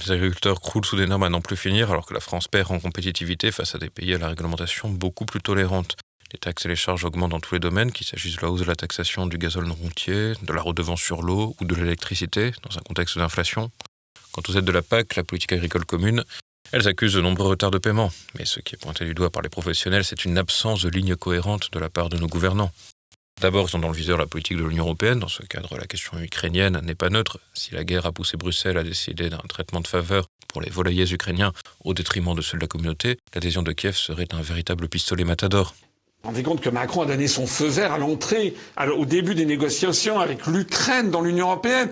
Les 0.00 0.12
agriculteurs 0.12 0.60
croulent 0.60 0.86
sous 0.86 0.96
des 0.96 1.08
normes 1.08 1.24
à 1.24 1.30
n'en 1.30 1.40
plus 1.40 1.56
finir 1.56 1.90
alors 1.90 2.06
que 2.06 2.14
la 2.14 2.20
France 2.20 2.46
perd 2.46 2.70
en 2.70 2.78
compétitivité 2.78 3.50
face 3.50 3.74
à 3.74 3.78
des 3.78 3.90
pays 3.90 4.14
à 4.14 4.18
la 4.18 4.28
réglementation 4.28 4.88
beaucoup 4.88 5.24
plus 5.24 5.40
tolérante. 5.40 5.96
Les 6.32 6.38
taxes 6.38 6.66
et 6.66 6.68
les 6.68 6.76
charges 6.76 7.04
augmentent 7.04 7.30
dans 7.30 7.40
tous 7.40 7.54
les 7.54 7.60
domaines, 7.60 7.90
qu'il 7.90 8.06
s'agisse 8.06 8.36
de 8.36 8.42
la 8.42 8.50
hausse 8.50 8.60
de 8.60 8.66
la 8.66 8.76
taxation 8.76 9.26
du 9.26 9.38
gazole 9.38 9.66
non 9.66 9.74
routier, 9.74 10.34
de 10.42 10.52
la 10.52 10.60
redevance 10.60 11.00
sur 11.00 11.22
l'eau 11.22 11.56
ou 11.60 11.64
de 11.64 11.74
l'électricité, 11.74 12.52
dans 12.68 12.76
un 12.76 12.82
contexte 12.82 13.16
d'inflation. 13.16 13.70
Quant 14.32 14.42
aux 14.48 14.52
aides 14.56 14.64
de 14.64 14.72
la 14.72 14.82
PAC, 14.82 15.16
la 15.16 15.24
politique 15.24 15.52
agricole 15.52 15.86
commune, 15.86 16.24
elles 16.70 16.86
accusent 16.86 17.14
de 17.14 17.22
nombreux 17.22 17.48
retards 17.48 17.70
de 17.70 17.78
paiement. 17.78 18.12
Mais 18.38 18.44
ce 18.44 18.60
qui 18.60 18.74
est 18.74 18.78
pointé 18.78 19.06
du 19.06 19.14
doigt 19.14 19.30
par 19.30 19.42
les 19.42 19.48
professionnels, 19.48 20.04
c'est 20.04 20.26
une 20.26 20.36
absence 20.36 20.82
de 20.82 20.90
ligne 20.90 21.16
cohérente 21.16 21.72
de 21.72 21.78
la 21.78 21.88
part 21.88 22.10
de 22.10 22.18
nos 22.18 22.26
gouvernants. 22.26 22.72
D'abord, 23.40 23.68
dans 23.68 23.88
le 23.88 23.94
viseur 23.94 24.18
la 24.18 24.26
politique 24.26 24.58
de 24.58 24.64
l'Union 24.64 24.84
européenne. 24.84 25.20
Dans 25.20 25.28
ce 25.28 25.42
cadre, 25.44 25.78
la 25.78 25.86
question 25.86 26.18
ukrainienne 26.18 26.80
n'est 26.82 26.96
pas 26.96 27.08
neutre. 27.08 27.38
Si 27.54 27.72
la 27.72 27.84
guerre 27.84 28.04
a 28.04 28.12
poussé 28.12 28.36
Bruxelles 28.36 28.76
à 28.76 28.82
décider 28.82 29.30
d'un 29.30 29.38
traitement 29.48 29.80
de 29.80 29.86
faveur 29.86 30.26
pour 30.48 30.60
les 30.60 30.70
volaillers 30.70 31.12
ukrainiens 31.12 31.52
au 31.84 31.94
détriment 31.94 32.34
de 32.34 32.42
ceux 32.42 32.58
de 32.58 32.62
la 32.62 32.68
communauté, 32.68 33.18
l'adhésion 33.34 33.62
de 33.62 33.72
Kiev 33.72 33.94
serait 33.94 34.26
un 34.32 34.42
véritable 34.42 34.88
pistolet 34.88 35.24
matador. 35.24 35.74
Vous 36.22 36.30
rendez 36.30 36.42
compte 36.42 36.60
que 36.60 36.68
Macron 36.68 37.02
a 37.02 37.06
donné 37.06 37.28
son 37.28 37.46
feu 37.46 37.66
vert 37.68 37.92
à 37.92 37.98
l'entrée, 37.98 38.54
au 38.96 39.04
début 39.06 39.34
des 39.34 39.46
négociations 39.46 40.18
avec 40.18 40.46
l'Ukraine 40.46 41.10
dans 41.10 41.20
l'Union 41.20 41.46
européenne. 41.46 41.90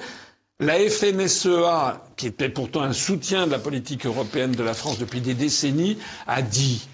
La 0.58 0.74
FNSEA, 0.78 2.02
qui 2.16 2.26
était 2.26 2.48
pourtant 2.48 2.80
un 2.82 2.92
soutien 2.94 3.46
de 3.46 3.52
la 3.52 3.58
politique 3.58 4.06
européenne 4.06 4.52
de 4.52 4.62
la 4.62 4.74
France 4.74 4.98
depuis 4.98 5.20
des 5.20 5.34
décennies, 5.34 5.98
a 6.26 6.42
dit 6.42 6.88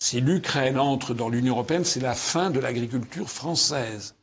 si 0.00 0.20
l'Ukraine 0.20 0.78
entre 0.78 1.12
dans 1.14 1.28
l'Union 1.28 1.54
européenne, 1.54 1.84
c'est 1.84 2.00
la 2.00 2.14
fin 2.14 2.50
de 2.50 2.60
l'agriculture 2.60 3.28
française. 3.28 4.14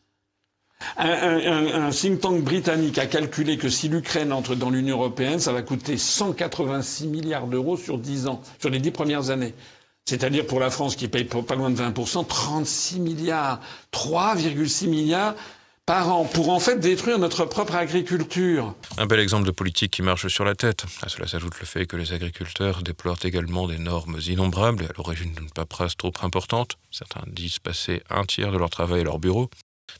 Un, 0.97 1.89
think 1.91 2.19
tank 2.21 2.43
britannique 2.43 2.97
a 2.97 3.07
calculé 3.07 3.57
que 3.57 3.69
si 3.69 3.87
l'Ukraine 3.89 4.31
entre 4.31 4.55
dans 4.55 4.69
l'Union 4.69 4.97
européenne, 4.97 5.39
ça 5.39 5.51
va 5.51 5.61
coûter 5.61 5.97
186 5.97 7.07
milliards 7.07 7.47
d'euros 7.47 7.77
sur 7.77 7.97
10 7.97 8.27
ans, 8.27 8.41
sur 8.59 8.69
les 8.69 8.79
10 8.79 8.91
premières 8.91 9.29
années. 9.31 9.53
C'est-à-dire 10.07 10.45
pour 10.45 10.59
la 10.59 10.69
France 10.69 10.95
qui 10.95 11.07
paye 11.07 11.23
pas 11.23 11.55
loin 11.55 11.71
de 11.71 11.81
20%, 11.81 12.27
36 12.27 12.99
milliards, 12.99 13.59
3,6 13.91 14.87
milliards 14.87 15.35
par 15.85 16.09
an 16.09 16.25
pour 16.25 16.49
en 16.49 16.59
fait 16.59 16.79
détruire 16.79 17.19
notre 17.19 17.45
propre 17.45 17.75
agriculture. 17.75 18.73
Un 18.97 19.05
bel 19.05 19.19
exemple 19.19 19.45
de 19.45 19.51
politique 19.51 19.91
qui 19.91 20.01
marche 20.01 20.27
sur 20.27 20.45
la 20.45 20.55
tête. 20.55 20.85
À 21.01 21.09
cela 21.09 21.27
s'ajoute 21.27 21.59
le 21.59 21.65
fait 21.65 21.85
que 21.85 21.95
les 21.95 22.13
agriculteurs 22.13 22.81
déplorent 22.81 23.23
également 23.23 23.67
des 23.67 23.77
normes 23.77 24.19
innombrables 24.27 24.85
à 24.85 24.93
l'origine 24.97 25.33
d'une 25.33 25.49
paperasse 25.49 25.97
trop 25.97 26.13
importante. 26.21 26.77
Certains 26.91 27.23
disent 27.27 27.59
passer 27.59 28.01
un 28.09 28.25
tiers 28.25 28.51
de 28.51 28.57
leur 28.57 28.69
travail 28.69 29.01
à 29.01 29.03
leur 29.03 29.19
bureau. 29.19 29.49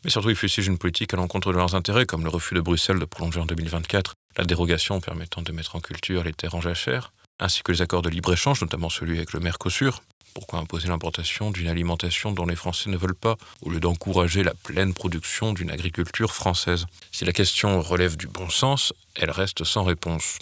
Mais 0.04 0.10
surtout, 0.10 0.30
ils 0.32 0.36
fustigent 0.36 0.68
une 0.68 0.80
politique 0.80 1.14
à 1.14 1.18
l'encontre 1.18 1.52
de 1.52 1.58
leurs 1.58 1.76
intérêts, 1.76 2.06
comme 2.06 2.24
le 2.24 2.30
refus 2.30 2.56
de 2.56 2.62
Bruxelles 2.62 3.00
de 3.00 3.06
prolonger 3.06 3.40
en 3.40 3.46
2024 3.46 4.14
la 4.38 4.44
dérogation 4.44 5.00
permettant 5.00 5.42
de 5.42 5.52
mettre 5.52 5.76
en 5.76 5.80
culture 5.80 6.24
les 6.24 6.34
terres 6.34 6.56
en 6.56 6.62
jachère, 6.62 7.14
ainsi 7.40 7.64
que 7.64 7.72
les 7.72 7.82
accords 7.82 8.02
de 8.02 8.10
libre-échange, 8.10 8.62
notamment 8.62 8.90
celui 8.90 9.18
avec 9.18 9.34
le 9.34 9.40
Mercosur, 9.40 10.02
pourquoi 10.36 10.60
imposer 10.60 10.90
l'importation 10.90 11.50
d'une 11.50 11.70
alimentation 11.70 12.34
dont 12.34 12.46
les 12.46 12.58
Français 12.58 12.90
ne 12.90 12.98
veulent 12.98 13.16
pas, 13.16 13.38
au 13.62 13.70
lieu 13.70 13.80
d'encourager 13.80 14.44
la 14.44 14.54
pleine 14.54 14.94
production 14.94 15.54
d'une 15.54 15.72
agriculture 15.72 16.34
française? 16.34 16.88
Si 17.14 17.24
la 17.24 17.32
question 17.32 17.82
relève 17.82 18.18
du 18.18 18.28
bon 18.28 18.50
sens, 18.50 18.92
elle 19.16 19.32
reste 19.32 19.64
sans 19.64 19.84
réponse. 19.84 20.38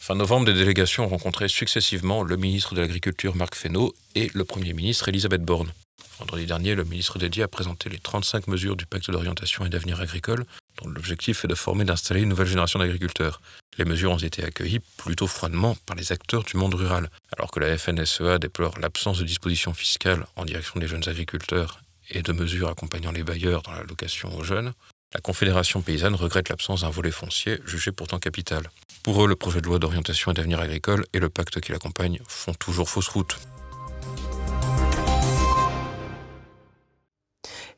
Fin 0.00 0.14
novembre, 0.14 0.46
des 0.46 0.52
délégations 0.52 1.06
ont 1.06 1.08
rencontré 1.08 1.48
successivement 1.48 2.22
le 2.22 2.36
ministre 2.36 2.74
de 2.74 2.82
l'Agriculture 2.82 3.34
Marc 3.34 3.54
Fesneau 3.54 3.94
et 4.14 4.30
le 4.34 4.44
Premier 4.44 4.74
ministre 4.74 5.08
Elisabeth 5.08 5.42
Borne. 5.42 5.72
Vendredi 6.18 6.46
dernier, 6.46 6.74
le 6.74 6.84
ministre 6.84 7.18
dédié 7.18 7.42
a 7.44 7.48
présenté 7.48 7.88
les 7.88 7.98
35 7.98 8.48
mesures 8.48 8.76
du 8.76 8.86
pacte 8.86 9.10
d'orientation 9.10 9.64
et 9.64 9.68
d'avenir 9.68 10.00
agricole, 10.00 10.44
dont 10.82 10.88
l'objectif 10.88 11.44
est 11.44 11.48
de 11.48 11.54
former 11.54 11.82
et 11.82 11.86
d'installer 11.86 12.22
une 12.22 12.28
nouvelle 12.28 12.46
génération 12.46 12.78
d'agriculteurs. 12.78 13.40
Les 13.76 13.84
mesures 13.84 14.12
ont 14.12 14.18
été 14.18 14.44
accueillies 14.44 14.80
plutôt 14.96 15.26
froidement 15.26 15.76
par 15.86 15.96
les 15.96 16.12
acteurs 16.12 16.44
du 16.44 16.56
monde 16.56 16.74
rural, 16.74 17.10
alors 17.36 17.50
que 17.50 17.60
la 17.60 17.76
FNSEA 17.76 18.38
déplore 18.38 18.78
l'absence 18.80 19.18
de 19.18 19.24
dispositions 19.24 19.74
fiscales 19.74 20.26
en 20.36 20.44
direction 20.44 20.80
des 20.80 20.88
jeunes 20.88 21.08
agriculteurs 21.08 21.80
et 22.10 22.22
de 22.22 22.32
mesures 22.32 22.68
accompagnant 22.68 23.12
les 23.12 23.22
bailleurs 23.22 23.62
dans 23.62 23.72
l'allocation 23.72 24.36
aux 24.36 24.42
jeunes. 24.42 24.72
La 25.14 25.20
Confédération 25.20 25.80
paysanne 25.80 26.14
regrette 26.14 26.48
l'absence 26.48 26.82
d'un 26.82 26.90
volet 26.90 27.10
foncier 27.10 27.60
jugé 27.64 27.92
pourtant 27.92 28.18
capital. 28.18 28.68
Pour 29.02 29.24
eux, 29.24 29.28
le 29.28 29.36
projet 29.36 29.60
de 29.60 29.66
loi 29.66 29.78
d'orientation 29.78 30.32
et 30.32 30.34
d'avenir 30.34 30.60
agricole 30.60 31.06
et 31.12 31.18
le 31.18 31.28
pacte 31.30 31.60
qui 31.60 31.72
l'accompagne 31.72 32.20
font 32.26 32.54
toujours 32.54 32.90
fausse 32.90 33.08
route. 33.08 33.38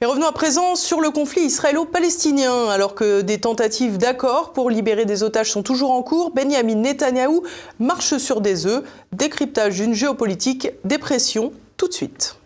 Et 0.02 0.06
revenons 0.06 0.28
à 0.28 0.32
présent 0.32 0.76
sur 0.76 1.02
le 1.02 1.10
conflit 1.10 1.42
israélo-palestinien. 1.42 2.68
Alors 2.68 2.94
que 2.94 3.20
des 3.20 3.38
tentatives 3.38 3.98
d'accord 3.98 4.54
pour 4.54 4.70
libérer 4.70 5.04
des 5.04 5.22
otages 5.22 5.50
sont 5.50 5.62
toujours 5.62 5.90
en 5.90 6.02
cours, 6.02 6.30
Benjamin 6.30 6.76
Netanyahou 6.76 7.42
marche 7.78 8.16
sur 8.16 8.40
des 8.40 8.64
œufs. 8.64 8.82
Décryptage 9.12 9.74
d'une 9.76 9.92
géopolitique, 9.92 10.70
dépression, 10.84 11.52
tout 11.76 11.86
de 11.86 11.92
suite. 11.92 12.39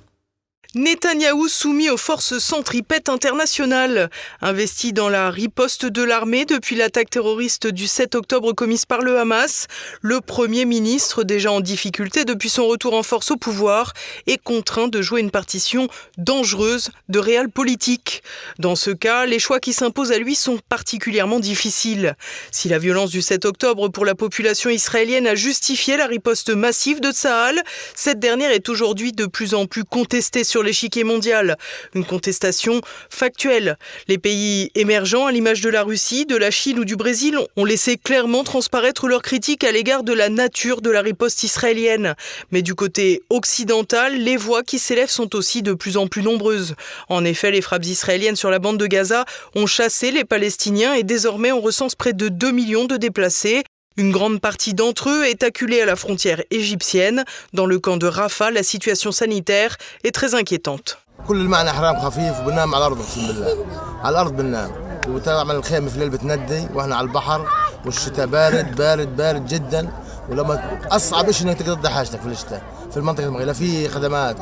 Netanyahou 0.75 1.47
soumis 1.47 1.89
aux 1.89 1.97
forces 1.97 2.41
centripètes 2.41 3.09
internationales. 3.09 4.11
Investi 4.41 4.93
dans 4.93 5.09
la 5.09 5.31
riposte 5.31 5.87
de 5.87 6.03
l'armée 6.03 6.47
depuis 6.47 6.75
l'attaque 6.75 7.11
terroriste 7.11 7.69
du 7.69 7.87
7 7.87 8.17
octobre 8.17 8.53
commise 8.53 8.85
par 8.85 9.01
le 9.01 9.17
Hamas, 9.21 9.69
le 10.01 10.21
Premier 10.21 10.65
ministre, 10.65 11.23
déjà 11.23 11.53
en 11.53 11.61
difficulté 11.61 12.25
depuis 12.25 12.49
son 12.49 12.67
retour 12.67 12.95
en 12.95 13.05
force 13.05 13.31
au 13.31 13.37
pouvoir, 13.37 13.93
est 14.27 14.43
contraint 14.43 14.89
de 14.89 15.01
jouer 15.01 15.21
une 15.21 15.31
partition 15.31 15.87
dangereuse 16.19 16.91
de 17.09 17.21
réel 17.21 17.51
politique. 17.51 18.25
Dans 18.59 18.75
ce 18.75 18.91
cas, 18.91 19.27
les 19.27 19.39
choix 19.39 19.61
qui 19.61 19.75
s'imposent 19.75 20.11
à 20.11 20.19
lui 20.19 20.35
sont 20.35 20.59
particulièrement 20.69 21.39
difficiles. 21.39 22.17
Si 22.51 22.69
la 22.69 22.81
violence 22.81 23.11
du 23.11 23.23
7 23.23 23.45
octobre 23.45 23.91
pour 23.91 24.05
la 24.05 24.17
population 24.17 24.71
israélienne 24.71 25.29
a 25.29 25.37
justifié 25.37 25.97
la 25.97 26.07
riposte 26.07 26.51
massive 26.51 27.01
de 27.01 27.13
Tsahal, 27.13 27.63
cette 27.95 28.19
dernière 28.19 28.51
est 28.51 28.69
aujourd'hui 28.69 29.13
de 29.13 29.27
plus 29.27 29.55
en 29.55 29.67
plus 29.67 29.85
contestée 29.85 30.43
sur 30.43 30.64
l'échiquier 30.65 31.05
mondial. 31.05 31.57
Une 31.95 32.05
contestation 32.05 32.81
factuelle. 33.11 33.77
Les 34.09 34.19
pays 34.19 34.71
émergents, 34.75 35.27
à 35.27 35.33
l'image 35.33 35.61
de 35.61 35.69
la 35.69 35.83
Russie, 35.83 36.27
de 36.27 36.37
la 36.37 36.51
Chine 36.51 36.79
ou 36.79 36.85
du 36.85 36.97
Brésil, 36.97 37.39
ont 37.57 37.65
laissé 37.65 37.97
clairement 37.97 38.45
transparaître 38.45 39.07
leurs 39.07 39.23
critiques 39.23 39.65
à 39.65 39.73
l'égard 39.73 40.03
de 40.03 40.13
la 40.13 40.29
nature 40.29 40.81
de 40.81 40.91
la 40.91 41.03
riposte 41.03 41.43
israélienne. 41.43 42.15
Mais 42.51 42.63
du 42.63 42.75
côté 42.75 43.23
occidental, 43.31 44.17
les 44.17 44.37
voix 44.37 44.63
qui 44.63 44.79
s'élèvent 44.79 45.11
sont 45.11 45.35
aussi 45.37 45.63
de 45.63 45.75
plus 45.75 45.97
en 45.97 46.07
plus 46.07 46.23
nombreuses. 46.23 46.75
En 47.09 47.25
effet, 47.25 47.51
les 47.51 47.61
frappes 47.61 47.85
israéliennes 47.85 48.37
sur 48.37 48.51
la 48.51 48.59
bande 48.59 48.79
de 48.79 48.87
Gaza 48.87 49.25
ont 49.55 49.67
chassé 49.67 50.11
les 50.11 50.25
Palestiniens 50.25 50.95
et 50.95 51.03
désormais 51.03 51.53
on 51.53 51.61
recense 51.61 51.95
près 51.95 52.13
de 52.13 52.29
2 52.29 52.51
millions 52.51 52.85
de 52.85 52.97
déplacés. 52.97 53.63
Une 54.00 54.12
grande 54.12 54.40
partie 54.40 54.74
d'entre 54.74 55.10
eux 55.10 55.26
est 55.26 55.44
acculée 55.44 55.82
à 55.82 55.86
la 55.86 55.98
frontière 55.98 56.42
égyptienne. 56.52 57.26
Dans 57.52 57.66
le 57.66 57.80
camp 57.80 57.98
de 57.98 58.08
Rafah, 58.08 58.50
la 58.50 58.64
situation 58.64 59.12
sanitaire 59.12 59.76
est 60.06 60.12
très 60.12 60.36
inquiétante. 60.36 60.98
كل 61.28 61.36
اللي 61.38 61.50
معنا 61.50 61.74
حرام 61.74 62.00
خفيف 62.00 62.40
وبننام 62.40 62.76
على 62.76 62.88
الارض 62.88 63.00
اقسم 63.02 63.28
بالله 63.28 63.66
على 64.04 64.10
الارض 64.10 64.32
بننام 64.36 64.72
وتعمل 65.08 65.56
الخيمه 65.56 65.90
في 65.90 65.96
الليل 65.96 66.10
بتندي 66.10 66.68
واحنا 66.74 66.96
على 66.96 67.08
البحر 67.08 67.48
والشتاء 67.86 68.26
بارد 68.26 68.76
بارد 68.76 69.16
بارد 69.16 69.48
جدا 69.48 69.90
ولما 70.30 70.80
اصعب 70.92 71.32
شيء 71.32 71.48
انك 71.48 71.60
تقضي 71.62 71.90
حاجتك 71.90 72.22
في 72.22 72.28
الشتاء 72.28 72.64
في 72.92 72.98
المنطقه 72.98 73.26
المغربيه 73.26 73.46
لا 73.46 73.54
في 73.54 73.90
خدمات 73.90 74.38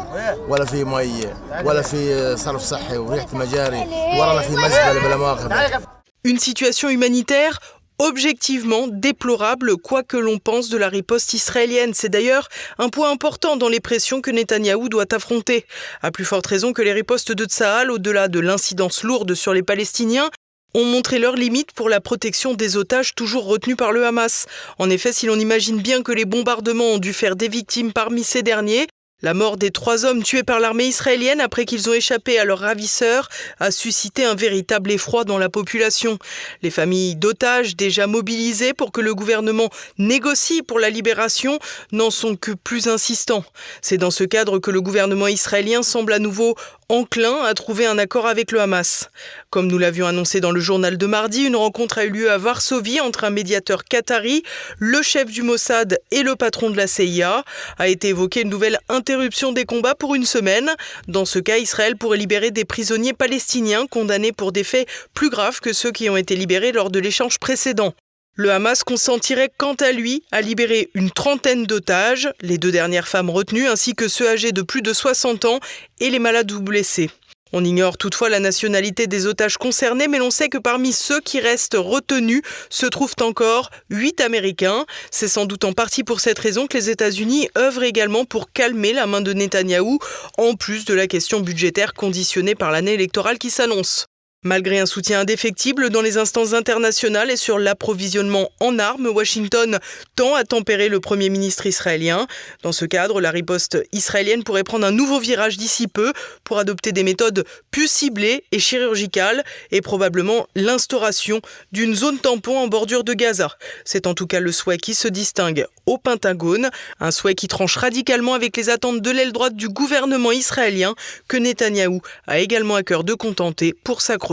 ولا 0.49 0.65
في 0.65 0.83
مي 0.83 1.33
ولا 1.63 1.81
في 1.81 2.35
صرف 2.37 2.61
صحي 2.61 2.97
وريحه 2.97 3.27
المجاري 3.33 3.87
ورانا 4.19 4.41
في 4.41 4.51
مزبله 4.55 4.99
بلا 5.07 5.17
مؤاخذه 5.17 5.81
Une 6.27 6.39
situation 6.39 6.87
humanitaire 6.95 7.55
objectivement 7.98 8.88
déplorable 8.88 9.76
quoi 9.76 10.02
que 10.02 10.16
l'on 10.16 10.38
pense 10.38 10.68
de 10.68 10.76
la 10.76 10.88
riposte 10.88 11.34
israélienne. 11.34 11.94
C'est 11.94 12.08
d'ailleurs 12.08 12.48
un 12.78 12.88
point 12.88 13.10
important 13.10 13.56
dans 13.56 13.68
les 13.68 13.80
pressions 13.80 14.20
que 14.20 14.30
Netanyahou 14.30 14.88
doit 14.88 15.12
affronter. 15.14 15.66
À 16.02 16.10
plus 16.10 16.24
forte 16.24 16.46
raison 16.46 16.72
que 16.72 16.82
les 16.82 16.92
ripostes 16.92 17.32
de 17.32 17.44
Tsahal, 17.44 17.90
au-delà 17.90 18.28
de 18.28 18.40
l'incidence 18.40 19.02
lourde 19.02 19.34
sur 19.34 19.54
les 19.54 19.62
Palestiniens, 19.62 20.30
ont 20.74 20.84
montré 20.84 21.18
leurs 21.18 21.36
limites 21.36 21.72
pour 21.72 21.88
la 21.88 22.00
protection 22.00 22.54
des 22.54 22.76
otages 22.76 23.14
toujours 23.14 23.44
retenus 23.44 23.76
par 23.76 23.92
le 23.92 24.06
Hamas. 24.06 24.46
En 24.78 24.88
effet, 24.90 25.12
si 25.12 25.26
l'on 25.26 25.38
imagine 25.38 25.80
bien 25.80 26.02
que 26.02 26.12
les 26.12 26.24
bombardements 26.24 26.92
ont 26.92 26.98
dû 26.98 27.12
faire 27.12 27.36
des 27.36 27.48
victimes 27.48 27.92
parmi 27.92 28.24
ces 28.24 28.42
derniers, 28.42 28.86
la 29.22 29.34
mort 29.34 29.56
des 29.56 29.70
trois 29.70 30.04
hommes 30.04 30.22
tués 30.22 30.42
par 30.42 30.60
l'armée 30.60 30.86
israélienne 30.86 31.40
après 31.40 31.64
qu'ils 31.64 31.88
ont 31.88 31.92
échappé 31.92 32.38
à 32.38 32.44
leurs 32.44 32.58
ravisseurs 32.58 33.28
a 33.60 33.70
suscité 33.70 34.24
un 34.24 34.34
véritable 34.34 34.90
effroi 34.90 35.24
dans 35.24 35.38
la 35.38 35.48
population. 35.48 36.18
Les 36.62 36.70
familles 36.70 37.16
d'otages 37.16 37.76
déjà 37.76 38.06
mobilisées 38.06 38.74
pour 38.74 38.92
que 38.92 39.00
le 39.00 39.14
gouvernement 39.14 39.70
négocie 39.98 40.62
pour 40.62 40.78
la 40.78 40.90
libération 40.90 41.58
n'en 41.92 42.10
sont 42.10 42.36
que 42.36 42.52
plus 42.52 42.88
insistants. 42.88 43.44
C'est 43.80 43.98
dans 43.98 44.10
ce 44.10 44.24
cadre 44.24 44.58
que 44.58 44.70
le 44.70 44.80
gouvernement 44.80 45.28
israélien 45.28 45.82
semble 45.82 46.12
à 46.12 46.18
nouveau 46.18 46.56
enclin 46.92 47.42
à 47.42 47.54
trouver 47.54 47.86
un 47.86 47.96
accord 47.96 48.26
avec 48.26 48.52
le 48.52 48.60
Hamas. 48.60 49.08
Comme 49.48 49.66
nous 49.66 49.78
l'avions 49.78 50.06
annoncé 50.06 50.40
dans 50.40 50.50
le 50.50 50.60
journal 50.60 50.98
de 50.98 51.06
mardi, 51.06 51.44
une 51.44 51.56
rencontre 51.56 51.96
a 51.98 52.04
eu 52.04 52.10
lieu 52.10 52.30
à 52.30 52.36
Varsovie 52.36 53.00
entre 53.00 53.24
un 53.24 53.30
médiateur 53.30 53.84
qatari, 53.84 54.42
le 54.78 55.00
chef 55.00 55.30
du 55.30 55.42
Mossad 55.42 55.98
et 56.10 56.22
le 56.22 56.36
patron 56.36 56.68
de 56.68 56.76
la 56.76 56.86
CIA. 56.86 57.44
A 57.78 57.88
été 57.88 58.08
évoquée 58.08 58.42
une 58.42 58.50
nouvelle 58.50 58.78
interruption 58.90 59.52
des 59.52 59.64
combats 59.64 59.94
pour 59.94 60.14
une 60.14 60.26
semaine. 60.26 60.70
Dans 61.08 61.24
ce 61.24 61.38
cas, 61.38 61.56
Israël 61.56 61.96
pourrait 61.96 62.18
libérer 62.18 62.50
des 62.50 62.66
prisonniers 62.66 63.14
palestiniens 63.14 63.86
condamnés 63.86 64.32
pour 64.32 64.52
des 64.52 64.64
faits 64.64 64.86
plus 65.14 65.30
graves 65.30 65.60
que 65.60 65.72
ceux 65.72 65.92
qui 65.92 66.10
ont 66.10 66.18
été 66.18 66.36
libérés 66.36 66.72
lors 66.72 66.90
de 66.90 67.00
l'échange 67.00 67.38
précédent. 67.38 67.94
Le 68.34 68.50
Hamas 68.50 68.82
consentirait 68.82 69.52
quant 69.58 69.74
à 69.74 69.92
lui 69.92 70.22
à 70.32 70.40
libérer 70.40 70.88
une 70.94 71.10
trentaine 71.10 71.66
d'otages, 71.66 72.30
les 72.40 72.56
deux 72.56 72.72
dernières 72.72 73.06
femmes 73.06 73.28
retenues 73.28 73.68
ainsi 73.68 73.94
que 73.94 74.08
ceux 74.08 74.26
âgés 74.26 74.52
de 74.52 74.62
plus 74.62 74.80
de 74.80 74.94
60 74.94 75.44
ans 75.44 75.60
et 76.00 76.08
les 76.08 76.18
malades 76.18 76.50
ou 76.50 76.60
blessés. 76.60 77.10
On 77.52 77.62
ignore 77.62 77.98
toutefois 77.98 78.30
la 78.30 78.40
nationalité 78.40 79.06
des 79.06 79.26
otages 79.26 79.58
concernés, 79.58 80.08
mais 80.08 80.18
l'on 80.18 80.30
sait 80.30 80.48
que 80.48 80.56
parmi 80.56 80.94
ceux 80.94 81.20
qui 81.20 81.40
restent 81.40 81.76
retenus 81.78 82.40
se 82.70 82.86
trouvent 82.86 83.14
encore 83.20 83.70
huit 83.90 84.22
Américains. 84.22 84.86
C'est 85.10 85.28
sans 85.28 85.44
doute 85.44 85.64
en 85.64 85.74
partie 85.74 86.02
pour 86.02 86.20
cette 86.20 86.38
raison 86.38 86.66
que 86.66 86.78
les 86.78 86.88
États-Unis 86.88 87.50
œuvrent 87.58 87.82
également 87.82 88.24
pour 88.24 88.50
calmer 88.50 88.94
la 88.94 89.06
main 89.06 89.20
de 89.20 89.34
Netanyahou, 89.34 89.98
en 90.38 90.54
plus 90.54 90.86
de 90.86 90.94
la 90.94 91.06
question 91.06 91.40
budgétaire 91.40 91.92
conditionnée 91.92 92.54
par 92.54 92.70
l'année 92.70 92.94
électorale 92.94 93.36
qui 93.36 93.50
s'annonce. 93.50 94.06
Malgré 94.44 94.80
un 94.80 94.86
soutien 94.86 95.20
indéfectible 95.20 95.88
dans 95.90 96.02
les 96.02 96.18
instances 96.18 96.52
internationales 96.52 97.30
et 97.30 97.36
sur 97.36 97.60
l'approvisionnement 97.60 98.50
en 98.58 98.80
armes, 98.80 99.06
Washington 99.06 99.78
tend 100.16 100.34
à 100.34 100.42
tempérer 100.42 100.88
le 100.88 100.98
Premier 100.98 101.28
ministre 101.28 101.66
israélien. 101.66 102.26
Dans 102.64 102.72
ce 102.72 102.84
cadre, 102.84 103.20
la 103.20 103.30
riposte 103.30 103.78
israélienne 103.92 104.42
pourrait 104.42 104.64
prendre 104.64 104.84
un 104.84 104.90
nouveau 104.90 105.20
virage 105.20 105.58
d'ici 105.58 105.86
peu 105.86 106.12
pour 106.42 106.58
adopter 106.58 106.90
des 106.90 107.04
méthodes 107.04 107.44
plus 107.70 107.88
ciblées 107.88 108.42
et 108.50 108.58
chirurgicales 108.58 109.44
et 109.70 109.80
probablement 109.80 110.48
l'instauration 110.56 111.40
d'une 111.70 111.94
zone 111.94 112.18
tampon 112.18 112.58
en 112.58 112.66
bordure 112.66 113.04
de 113.04 113.12
Gaza. 113.12 113.56
C'est 113.84 114.08
en 114.08 114.14
tout 114.14 114.26
cas 114.26 114.40
le 114.40 114.50
souhait 114.50 114.76
qui 114.76 114.94
se 114.94 115.06
distingue 115.06 115.66
au 115.86 115.98
Pentagone, 115.98 116.70
un 116.98 117.10
souhait 117.12 117.36
qui 117.36 117.46
tranche 117.46 117.76
radicalement 117.76 118.34
avec 118.34 118.56
les 118.56 118.70
attentes 118.70 119.02
de 119.02 119.10
l'aile 119.10 119.32
droite 119.32 119.54
du 119.54 119.68
gouvernement 119.68 120.32
israélien 120.32 120.96
que 121.28 121.36
Netanyahou 121.36 122.00
a 122.26 122.40
également 122.40 122.74
à 122.74 122.82
cœur 122.82 123.04
de 123.04 123.14
contenter 123.14 123.72
pour 123.84 124.00
s'accrocher 124.00 124.31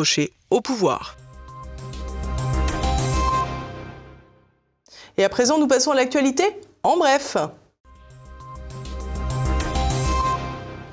au 0.50 0.62
pouvoir. 0.62 1.16
Et 5.18 5.24
à 5.24 5.30
présent, 5.30 5.60
nous 5.60 5.68
passons 5.68 5.92
à 5.92 5.96
l'actualité 5.96 6.44
en 6.84 6.98
bref. 6.98 7.38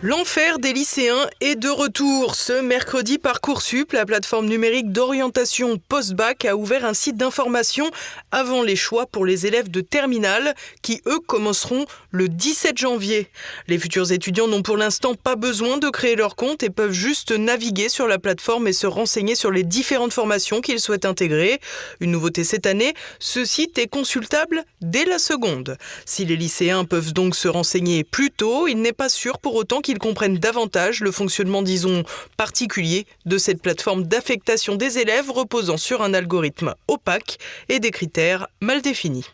L'enfer 0.03 0.59
des 0.59 0.75
lycéens 0.75 1.27
est 1.41 1.55
de 1.55 1.71
retour. 1.71 2.35
Ce 2.35 2.61
mercredi, 2.61 3.17
Parcoursup, 3.17 3.93
la 3.95 4.05
plateforme 4.05 4.45
numérique 4.45 4.93
d'orientation 4.93 5.79
post-bac, 5.89 6.45
a 6.45 6.55
ouvert 6.55 6.85
un 6.85 6.93
site 6.93 7.17
d'information 7.17 7.91
avant 8.31 8.63
les 8.63 8.77
choix 8.77 9.07
pour 9.07 9.25
les 9.25 9.47
élèves 9.47 9.71
de 9.71 9.81
terminale 9.81 10.55
qui, 10.83 11.01
eux, 11.07 11.19
commenceront 11.21 11.87
le 12.11 12.29
17 12.29 12.77
janvier. 12.77 13.31
Les 13.69 13.79
futurs 13.79 14.13
étudiants 14.13 14.49
n'ont 14.49 14.61
pour 14.61 14.77
l'instant 14.77 15.15
pas 15.15 15.35
besoin 15.35 15.79
de 15.79 15.89
créer 15.89 16.15
leur 16.15 16.37
compte 16.37 16.63
et 16.63 16.69
peuvent 16.69 16.93
juste 16.93 17.33
naviguer 17.33 17.89
sur 17.89 18.07
la 18.07 18.19
plateforme 18.19 18.69
et 18.69 18.75
se 18.75 18.87
renseigner 18.87 19.35
sur 19.35 19.51
les 19.51 19.63
différentes 19.63 20.13
formations 20.13 20.61
qu'ils 20.61 20.81
souhaitent 20.81 21.07
intégrer. 21.07 21.59
Une 22.01 22.11
nouveauté 22.11 22.45
cette 22.45 22.67
année, 22.67 22.93
ce 23.19 23.47
site 23.47 23.79
est 23.79 23.89
consultable 23.89 24.63
dès 24.83 25.07
la 25.07 25.19
seconde. 25.19 25.79
Si 26.05 26.27
les 26.27 26.37
lycéens 26.37 26.85
peuvent 26.85 27.15
donc 27.15 27.35
se 27.35 27.49
renseigner 27.49 28.05
plus 28.05 28.31
tôt, 28.31 28.69
il 28.69 28.83
n'est 28.83 28.93
pas 28.93 29.09
sûr 29.09 29.39
pour 29.39 29.55
autant 29.55 29.81
qu'ils 29.87 29.99
comprennent 29.99 30.39
davantage 30.39 31.01
le 31.01 31.13
fonctionnement, 31.13 31.63
disons, 31.63 32.03
particulier 32.37 33.07
de 33.25 33.39
cette 33.39 33.63
plateforme 33.63 34.03
d'affectation 34.03 34.75
des 34.75 34.99
élèves 34.99 35.31
reposant 35.31 35.77
sur 35.77 36.03
un 36.03 36.13
algorithme 36.13 36.75
opaque 36.89 37.39
et 37.69 37.79
des 37.79 37.93
critères 37.93 38.49
mal 38.61 38.83
définis. 38.83 39.27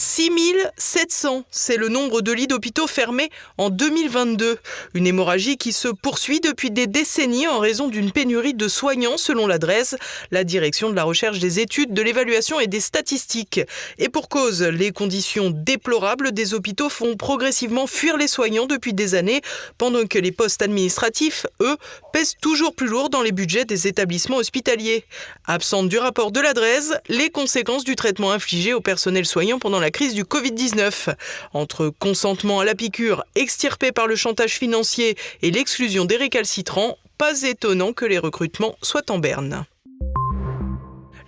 6700, 0.00 1.44
c'est 1.50 1.76
le 1.76 1.90
nombre 1.90 2.22
de 2.22 2.32
lits 2.32 2.46
d'hôpitaux 2.46 2.86
fermés 2.86 3.28
en 3.58 3.68
2022. 3.68 4.56
Une 4.94 5.06
hémorragie 5.06 5.58
qui 5.58 5.74
se 5.74 5.88
poursuit 5.88 6.40
depuis 6.40 6.70
des 6.70 6.86
décennies 6.86 7.46
en 7.46 7.58
raison 7.58 7.86
d'une 7.86 8.10
pénurie 8.10 8.54
de 8.54 8.66
soignants 8.66 9.18
selon 9.18 9.46
l'adresse, 9.46 9.96
la 10.30 10.42
direction 10.42 10.88
de 10.88 10.96
la 10.96 11.04
recherche 11.04 11.38
des 11.38 11.60
études, 11.60 11.92
de 11.92 12.00
l'évaluation 12.00 12.60
et 12.60 12.66
des 12.66 12.80
statistiques. 12.80 13.60
Et 13.98 14.08
pour 14.08 14.30
cause, 14.30 14.62
les 14.62 14.90
conditions 14.90 15.50
déplorables 15.50 16.32
des 16.32 16.54
hôpitaux 16.54 16.88
font 16.88 17.16
progressivement 17.18 17.86
fuir 17.86 18.16
les 18.16 18.26
soignants 18.26 18.66
depuis 18.66 18.94
des 18.94 19.14
années, 19.14 19.42
pendant 19.76 20.06
que 20.06 20.18
les 20.18 20.32
postes 20.32 20.62
administratifs, 20.62 21.44
eux, 21.60 21.76
pèsent 22.14 22.36
toujours 22.40 22.74
plus 22.74 22.88
lourd 22.88 23.10
dans 23.10 23.20
les 23.20 23.32
budgets 23.32 23.66
des 23.66 23.86
établissements 23.86 24.38
hospitaliers. 24.38 25.04
Absente 25.46 25.90
du 25.90 25.98
rapport 25.98 26.32
de 26.32 26.40
l'adresse, 26.40 26.94
les 27.08 27.28
conséquences 27.28 27.84
du 27.84 27.96
traitement 27.96 28.32
infligé 28.32 28.72
au 28.72 28.80
personnel 28.80 29.26
soignant 29.26 29.58
pendant 29.58 29.78
la 29.78 29.89
crise 29.90 30.14
du 30.14 30.24
Covid-19. 30.24 31.14
Entre 31.52 31.92
consentement 31.98 32.60
à 32.60 32.64
la 32.64 32.74
piqûre, 32.74 33.24
extirpé 33.34 33.92
par 33.92 34.06
le 34.06 34.16
chantage 34.16 34.54
financier 34.54 35.16
et 35.42 35.50
l'exclusion 35.50 36.04
des 36.04 36.16
récalcitrants, 36.16 36.96
pas 37.18 37.42
étonnant 37.42 37.92
que 37.92 38.04
les 38.04 38.18
recrutements 38.18 38.76
soient 38.82 39.10
en 39.10 39.18
berne. 39.18 39.66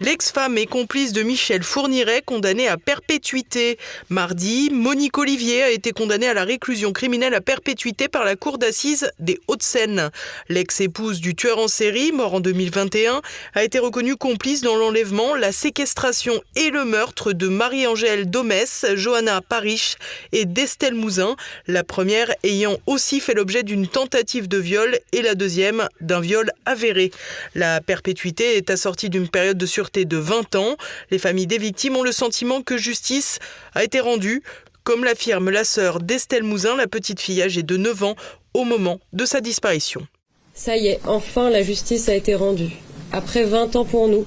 L'ex-femme 0.02 0.58
et 0.58 0.66
complice 0.66 1.12
de 1.12 1.22
Michel 1.22 1.62
Fourniret 1.62 2.22
condamnée 2.22 2.66
à 2.66 2.76
perpétuité. 2.76 3.78
Mardi, 4.08 4.68
Monique 4.72 5.16
Olivier 5.16 5.62
a 5.62 5.70
été 5.70 5.92
condamnée 5.92 6.26
à 6.26 6.34
la 6.34 6.42
réclusion 6.42 6.92
criminelle 6.92 7.34
à 7.34 7.40
perpétuité 7.40 8.08
par 8.08 8.24
la 8.24 8.34
cour 8.34 8.58
d'assises 8.58 9.12
des 9.20 9.38
Hauts-de-Seine. 9.46 10.10
L'ex-épouse 10.48 11.20
du 11.20 11.36
tueur 11.36 11.58
en 11.58 11.68
série, 11.68 12.10
mort 12.10 12.34
en 12.34 12.40
2021, 12.40 13.22
a 13.54 13.62
été 13.62 13.78
reconnue 13.78 14.16
complice 14.16 14.60
dans 14.60 14.74
l'enlèvement, 14.74 15.36
la 15.36 15.52
séquestration 15.52 16.42
et 16.56 16.70
le 16.70 16.84
meurtre 16.84 17.32
de 17.32 17.46
Marie-Angèle 17.46 18.28
Domès, 18.28 18.84
Johanna 18.96 19.40
Parich 19.40 19.98
et 20.32 20.46
d'Estelle 20.46 20.94
Mouzin, 20.94 21.36
la 21.68 21.84
première 21.84 22.34
ayant 22.42 22.76
aussi 22.86 23.20
fait 23.20 23.34
l'objet 23.34 23.62
d'une 23.62 23.86
tentative 23.86 24.48
de 24.48 24.58
viol 24.58 24.98
et 25.12 25.22
la 25.22 25.36
deuxième 25.36 25.86
d'un 26.00 26.20
viol 26.20 26.50
avéré. 26.66 27.12
La 27.54 27.80
perpétuité 27.80 28.56
est 28.56 28.68
assortie 28.68 29.08
d'une 29.08 29.28
période 29.28 29.58
de 29.58 29.66
sûreté 29.66 29.91
de 29.98 30.16
20 30.16 30.54
ans. 30.56 30.76
Les 31.10 31.18
familles 31.18 31.46
des 31.46 31.58
victimes 31.58 31.96
ont 31.96 32.02
le 32.02 32.12
sentiment 32.12 32.62
que 32.62 32.76
justice 32.76 33.38
a 33.74 33.84
été 33.84 34.00
rendue, 34.00 34.42
comme 34.84 35.04
l'affirme 35.04 35.50
la 35.50 35.64
sœur 35.64 36.00
d'Estelle 36.00 36.42
Mouzin, 36.42 36.76
la 36.76 36.86
petite 36.86 37.20
fille 37.20 37.42
âgée 37.42 37.62
de 37.62 37.76
9 37.76 38.02
ans, 38.02 38.16
au 38.54 38.64
moment 38.64 39.00
de 39.12 39.24
sa 39.24 39.40
disparition. 39.40 40.06
Ça 40.54 40.76
y 40.76 40.88
est, 40.88 41.00
enfin 41.06 41.50
la 41.50 41.62
justice 41.62 42.08
a 42.08 42.14
été 42.14 42.34
rendue. 42.34 42.76
Après 43.12 43.44
20 43.44 43.76
ans 43.76 43.84
pour 43.84 44.08
nous, 44.08 44.26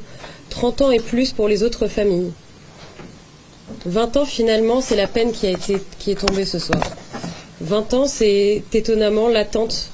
30 0.49 0.81
ans 0.81 0.91
et 0.91 0.99
plus 0.99 1.31
pour 1.31 1.47
les 1.47 1.63
autres 1.63 1.87
familles. 1.87 2.31
20 3.85 4.17
ans 4.17 4.25
finalement, 4.25 4.81
c'est 4.81 4.95
la 4.95 5.07
peine 5.07 5.31
qui, 5.31 5.53
qui 5.99 6.11
est 6.11 6.19
tombée 6.19 6.45
ce 6.45 6.59
soir. 6.59 6.81
20 7.61 7.93
ans, 7.93 8.07
c'est 8.07 8.63
étonnamment 8.73 9.27
l'attente 9.27 9.89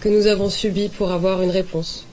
que 0.00 0.08
nous 0.08 0.26
avons 0.26 0.50
subie 0.50 0.88
pour 0.88 1.10
avoir 1.10 1.42
une 1.42 1.50
réponse. 1.50 2.07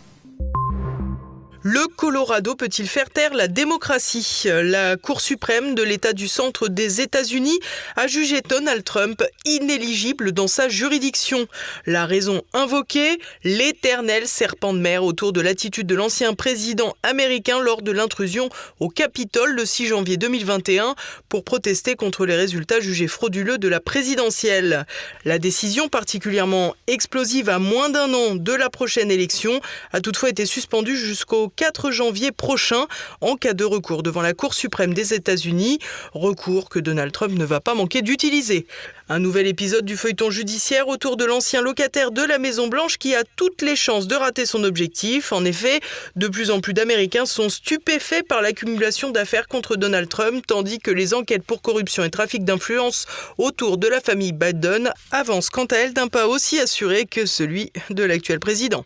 Le 1.67 1.87
Colorado 1.87 2.53
peut-il 2.53 2.87
faire 2.87 3.09
taire 3.09 3.33
la 3.33 3.47
démocratie? 3.47 4.43
La 4.45 4.97
Cour 4.97 5.19
suprême 5.19 5.73
de 5.73 5.81
l'État 5.81 6.13
du 6.13 6.27
centre 6.27 6.67
des 6.67 7.01
États-Unis 7.01 7.59
a 7.95 8.05
jugé 8.05 8.41
Donald 8.47 8.83
Trump 8.83 9.23
inéligible 9.45 10.31
dans 10.31 10.45
sa 10.45 10.69
juridiction. 10.69 11.47
La 11.87 12.05
raison 12.05 12.43
invoquée 12.53 13.17
L'éternel 13.43 14.27
serpent 14.27 14.75
de 14.75 14.77
mer 14.77 15.03
autour 15.03 15.33
de 15.33 15.41
l'attitude 15.41 15.87
de 15.87 15.95
l'ancien 15.95 16.35
président 16.35 16.95
américain 17.01 17.59
lors 17.59 17.81
de 17.81 17.91
l'intrusion 17.91 18.49
au 18.79 18.89
Capitole 18.89 19.55
le 19.55 19.65
6 19.65 19.87
janvier 19.87 20.17
2021 20.17 20.93
pour 21.29 21.43
protester 21.43 21.95
contre 21.95 22.27
les 22.27 22.35
résultats 22.35 22.79
jugés 22.79 23.07
frauduleux 23.07 23.57
de 23.57 23.67
la 23.67 23.79
présidentielle. 23.79 24.85
La 25.23 25.39
décision 25.39 25.89
particulièrement 25.89 26.75
explosive 26.85 27.49
à 27.49 27.57
moins 27.57 27.89
d'un 27.89 28.13
an 28.13 28.35
de 28.35 28.53
la 28.53 28.69
prochaine 28.69 29.09
élection 29.09 29.61
a 29.93 29.99
toutefois 29.99 30.29
été 30.29 30.45
suspendue 30.45 30.95
jusqu'au 30.95 31.51
4 31.55 31.91
janvier 31.91 32.31
prochain 32.31 32.87
en 33.21 33.35
cas 33.35 33.53
de 33.53 33.63
recours 33.63 34.03
devant 34.03 34.21
la 34.21 34.33
Cour 34.33 34.53
suprême 34.53 34.93
des 34.93 35.13
États-Unis, 35.13 35.79
recours 36.13 36.69
que 36.69 36.79
Donald 36.79 37.11
Trump 37.11 37.33
ne 37.37 37.45
va 37.45 37.59
pas 37.59 37.73
manquer 37.73 38.01
d'utiliser. 38.01 38.67
Un 39.07 39.19
nouvel 39.19 39.45
épisode 39.45 39.85
du 39.85 39.97
feuilleton 39.97 40.31
judiciaire 40.31 40.87
autour 40.87 41.15
de 41.15 41.25
l'ancien 41.25 41.61
locataire 41.61 42.09
de 42.09 42.23
la 42.23 42.39
Maison 42.39 42.67
Blanche 42.67 42.97
qui 42.97 43.13
a 43.13 43.23
toutes 43.35 43.61
les 43.61 43.75
chances 43.75 44.07
de 44.07 44.15
rater 44.15 44.47
son 44.47 44.63
objectif. 44.63 45.31
En 45.31 45.45
effet, 45.45 45.79
de 46.15 46.27
plus 46.27 46.49
en 46.49 46.59
plus 46.59 46.73
d'Américains 46.73 47.27
sont 47.27 47.49
stupéfaits 47.49 48.27
par 48.27 48.41
l'accumulation 48.41 49.11
d'affaires 49.11 49.47
contre 49.47 49.75
Donald 49.75 50.09
Trump, 50.09 50.43
tandis 50.47 50.79
que 50.79 50.89
les 50.89 51.13
enquêtes 51.13 51.43
pour 51.43 51.61
corruption 51.61 52.03
et 52.03 52.09
trafic 52.09 52.43
d'influence 52.43 53.05
autour 53.37 53.77
de 53.77 53.87
la 53.87 54.01
famille 54.01 54.33
Biden 54.33 54.91
avancent 55.11 55.51
quant 55.51 55.65
à 55.65 55.75
elles 55.75 55.93
d'un 55.93 56.07
pas 56.07 56.27
aussi 56.27 56.59
assuré 56.59 57.05
que 57.05 57.25
celui 57.25 57.71
de 57.91 58.03
l'actuel 58.03 58.39
président. 58.39 58.85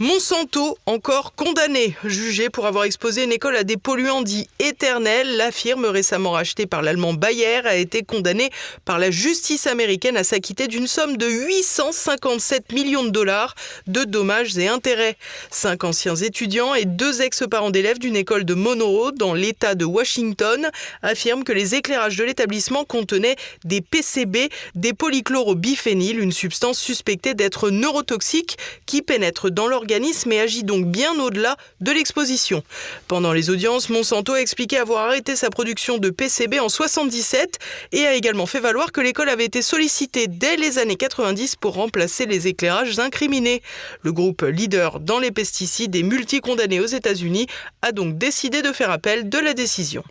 Monsanto, 0.00 0.76
encore 0.86 1.36
condamné, 1.36 1.96
jugé 2.04 2.50
pour 2.50 2.66
avoir 2.66 2.82
exposé 2.82 3.22
une 3.22 3.30
école 3.30 3.54
à 3.54 3.62
des 3.62 3.76
polluants 3.76 4.22
dits 4.22 4.48
éternels. 4.58 5.36
La 5.36 5.52
firme 5.52 5.84
récemment 5.84 6.32
rachetée 6.32 6.66
par 6.66 6.82
l'allemand 6.82 7.14
Bayer 7.14 7.64
a 7.64 7.76
été 7.76 8.02
condamnée 8.02 8.50
par 8.84 8.98
la 8.98 9.12
justice 9.12 9.68
américaine 9.68 10.16
à 10.16 10.24
s'acquitter 10.24 10.66
d'une 10.66 10.88
somme 10.88 11.16
de 11.16 11.28
857 11.28 12.72
millions 12.72 13.04
de 13.04 13.10
dollars 13.10 13.54
de 13.86 14.02
dommages 14.02 14.58
et 14.58 14.66
intérêts. 14.66 15.16
Cinq 15.52 15.84
anciens 15.84 16.16
étudiants 16.16 16.74
et 16.74 16.86
deux 16.86 17.22
ex-parents 17.22 17.70
d'élèves 17.70 18.00
d'une 18.00 18.16
école 18.16 18.44
de 18.44 18.54
Monroe 18.54 19.12
dans 19.12 19.32
l'État 19.32 19.76
de 19.76 19.84
Washington 19.84 20.72
affirment 21.02 21.44
que 21.44 21.52
les 21.52 21.76
éclairages 21.76 22.16
de 22.16 22.24
l'établissement 22.24 22.84
contenaient 22.84 23.36
des 23.64 23.80
PCB, 23.80 24.48
des 24.74 24.92
polychlorobiphéniles, 24.92 26.18
une 26.18 26.32
substance 26.32 26.80
suspectée 26.80 27.34
d'être 27.34 27.70
neurotoxique 27.70 28.58
qui 28.86 29.00
pénètre 29.00 29.52
dans 29.52 29.68
l'organisme 29.68 29.83
et 29.90 30.40
agit 30.40 30.64
donc 30.64 30.86
bien 30.86 31.18
au-delà 31.18 31.56
de 31.80 31.92
l'exposition. 31.92 32.62
Pendant 33.08 33.32
les 33.32 33.50
audiences, 33.50 33.88
Monsanto 33.88 34.32
a 34.32 34.40
expliqué 34.40 34.78
avoir 34.78 35.06
arrêté 35.06 35.36
sa 35.36 35.50
production 35.50 35.98
de 35.98 36.10
PCB 36.10 36.60
en 36.60 36.68
77 36.68 37.58
et 37.92 38.06
a 38.06 38.14
également 38.14 38.46
fait 38.46 38.60
valoir 38.60 38.92
que 38.92 39.00
l'école 39.00 39.28
avait 39.28 39.44
été 39.44 39.62
sollicitée 39.62 40.26
dès 40.26 40.56
les 40.56 40.78
années 40.78 40.96
90 40.96 41.56
pour 41.56 41.74
remplacer 41.74 42.26
les 42.26 42.46
éclairages 42.46 42.98
incriminés. 42.98 43.62
Le 44.02 44.12
groupe 44.12 44.42
leader 44.42 45.00
dans 45.00 45.18
les 45.18 45.30
pesticides 45.30 45.94
et 45.96 46.02
multicondamné 46.02 46.80
aux 46.80 46.86
États-Unis 46.86 47.46
a 47.82 47.92
donc 47.92 48.18
décidé 48.18 48.62
de 48.62 48.72
faire 48.72 48.90
appel 48.90 49.28
de 49.28 49.38
la 49.38 49.54
décision 49.54 50.04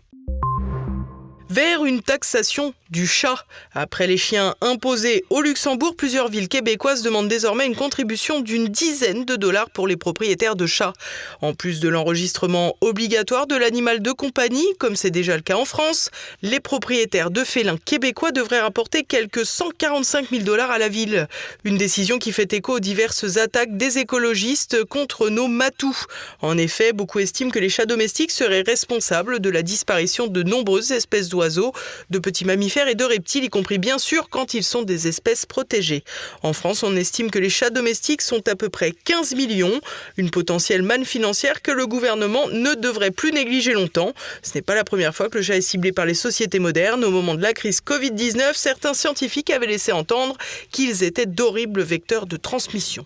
vers 1.54 1.86
une 1.86 2.02
taxation 2.02 2.74
du 2.90 3.06
chat. 3.06 3.46
Après 3.76 4.08
les 4.08 4.18
chiens 4.18 4.56
imposés 4.62 5.24
au 5.30 5.42
Luxembourg, 5.42 5.96
plusieurs 5.96 6.28
villes 6.28 6.48
québécoises 6.48 7.04
demandent 7.04 7.28
désormais 7.28 7.68
une 7.68 7.76
contribution 7.76 8.40
d'une 8.40 8.70
dizaine 8.70 9.24
de 9.24 9.36
dollars 9.36 9.70
pour 9.70 9.88
les 9.88 9.96
propriétaires 9.96 10.56
de 10.56 10.66
chats. 10.66 10.94
En 11.42 11.54
plus 11.54 11.80
de 11.80 11.90
l'enregistrement 11.90 12.76
obligatoire 12.82 13.46
de 13.46 13.56
l'animal 13.56 14.02
de 14.02 14.12
compagnie, 14.12 14.66
comme 14.80 14.96
c'est 14.96 15.12
déjà 15.12 15.36
le 15.36 15.44
cas 15.44 15.56
en 15.56 15.66
France, 15.66 16.10
les 16.42 16.60
propriétaires 16.60 17.30
de 17.30 17.44
félins 17.44 17.78
québécois 17.78 18.32
devraient 18.32 18.62
rapporter 18.62 19.04
quelques 19.04 19.46
145 19.46 20.30
000 20.32 20.44
dollars 20.44 20.72
à 20.72 20.80
la 20.80 20.90
ville. 20.90 21.28
Une 21.66 21.78
décision 21.78 22.18
qui 22.18 22.32
fait 22.32 22.52
écho 22.54 22.78
aux 22.78 22.80
diverses 22.80 23.38
attaques 23.38 23.78
des 23.78 24.00
écologistes 24.00 24.84
contre 24.86 25.30
nos 25.30 25.48
matous. 25.48 26.08
En 26.42 26.58
effet, 26.58 26.94
beaucoup 26.94 27.20
estiment 27.20 27.52
que 27.52 27.60
les 27.60 27.70
chats 27.70 27.86
domestiques 27.86 28.32
seraient 28.32 28.64
responsables 28.66 29.40
de 29.40 29.52
la 29.52 29.62
disparition 29.62 30.26
de 30.26 30.42
nombreuses 30.42 30.92
espèces 30.92 31.30
d'oiseaux 31.30 31.43
de 31.50 32.20
petits 32.20 32.46
mammifères 32.46 32.88
et 32.88 32.96
de 32.96 33.04
reptiles, 33.04 33.44
y 33.44 33.50
compris 33.50 33.78
bien 33.78 33.98
sûr 33.98 34.30
quand 34.30 34.54
ils 34.54 34.64
sont 34.64 34.82
des 34.82 35.08
espèces 35.08 35.46
protégées. 35.46 36.04
En 36.42 36.54
France, 36.54 36.84
on 36.84 36.96
estime 36.96 37.32
que 37.32 37.40
les 37.40 37.50
chats 37.50 37.70
domestiques 37.70 38.22
sont 38.22 38.48
à 38.48 38.56
peu 38.56 38.70
près 38.70 38.92
15 38.92 39.36
millions, 39.36 39.80
une 40.18 40.30
potentielle 40.30 40.84
manne 40.84 41.06
financière 41.06 41.62
que 41.62 41.72
le 41.72 41.88
gouvernement 41.88 42.48
ne 42.50 42.76
devrait 42.76 43.12
plus 43.12 43.32
négliger 43.32 43.74
longtemps. 43.74 44.14
Ce 44.42 44.52
n'est 44.56 44.62
pas 44.62 44.76
la 44.76 44.84
première 44.84 45.16
fois 45.16 45.30
que 45.30 45.38
le 45.38 45.44
chat 45.44 45.58
est 45.58 45.62
ciblé 45.62 45.92
par 45.92 46.06
les 46.06 46.14
sociétés 46.14 46.60
modernes. 46.60 47.04
Au 47.04 47.12
moment 47.12 47.36
de 47.36 47.42
la 47.42 47.54
crise 47.54 47.82
Covid-19, 47.86 48.54
certains 48.54 48.94
scientifiques 48.94 49.50
avaient 49.50 49.68
laissé 49.68 49.92
entendre 49.92 50.38
qu'ils 50.72 51.04
étaient 51.04 51.26
d'horribles 51.26 51.82
vecteurs 51.82 52.26
de 52.26 52.38
transmission. 52.38 53.06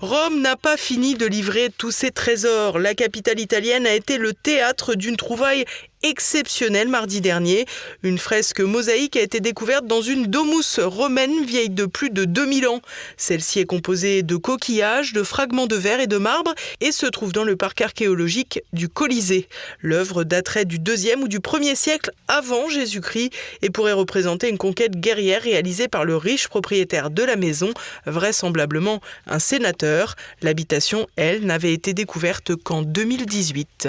Rome 0.00 0.40
n'a 0.40 0.54
pas 0.54 0.76
fini 0.76 1.16
de 1.16 1.26
livrer 1.26 1.70
tous 1.76 1.90
ses 1.90 2.12
trésors. 2.12 2.78
La 2.78 2.94
capitale 2.94 3.40
italienne 3.40 3.84
a 3.84 3.94
été 3.94 4.16
le 4.16 4.32
théâtre 4.32 4.94
d'une 4.94 5.16
trouvaille 5.16 5.64
exceptionnelle 6.02 6.88
mardi 6.88 7.20
dernier. 7.20 7.66
Une 8.02 8.18
fresque 8.18 8.60
mosaïque 8.60 9.16
a 9.16 9.20
été 9.20 9.40
découverte 9.40 9.86
dans 9.86 10.02
une 10.02 10.26
domus 10.26 10.78
romaine 10.78 11.44
vieille 11.44 11.70
de 11.70 11.86
plus 11.86 12.10
de 12.10 12.24
2000 12.24 12.68
ans. 12.68 12.80
Celle-ci 13.16 13.60
est 13.60 13.66
composée 13.66 14.22
de 14.22 14.36
coquillages, 14.36 15.12
de 15.12 15.22
fragments 15.22 15.66
de 15.66 15.76
verre 15.76 16.00
et 16.00 16.06
de 16.06 16.16
marbre 16.16 16.54
et 16.80 16.92
se 16.92 17.06
trouve 17.06 17.32
dans 17.32 17.44
le 17.44 17.56
parc 17.56 17.80
archéologique 17.80 18.60
du 18.72 18.88
Colisée. 18.88 19.48
L'œuvre 19.80 20.24
daterait 20.24 20.64
du 20.64 20.78
2e 20.78 21.22
ou 21.22 21.28
du 21.28 21.38
1er 21.40 21.74
siècle 21.74 22.12
avant 22.28 22.68
Jésus-Christ 22.68 23.32
et 23.62 23.70
pourrait 23.70 23.92
représenter 23.92 24.48
une 24.48 24.58
conquête 24.58 24.98
guerrière 25.00 25.42
réalisée 25.42 25.88
par 25.88 26.04
le 26.04 26.16
riche 26.16 26.48
propriétaire 26.48 27.10
de 27.10 27.22
la 27.22 27.36
maison, 27.36 27.72
vraisemblablement 28.06 29.00
un 29.26 29.38
sénateur. 29.38 30.14
L'habitation, 30.42 31.06
elle, 31.16 31.44
n'avait 31.44 31.72
été 31.72 31.94
découverte 31.94 32.54
qu'en 32.56 32.82
2018. 32.82 33.88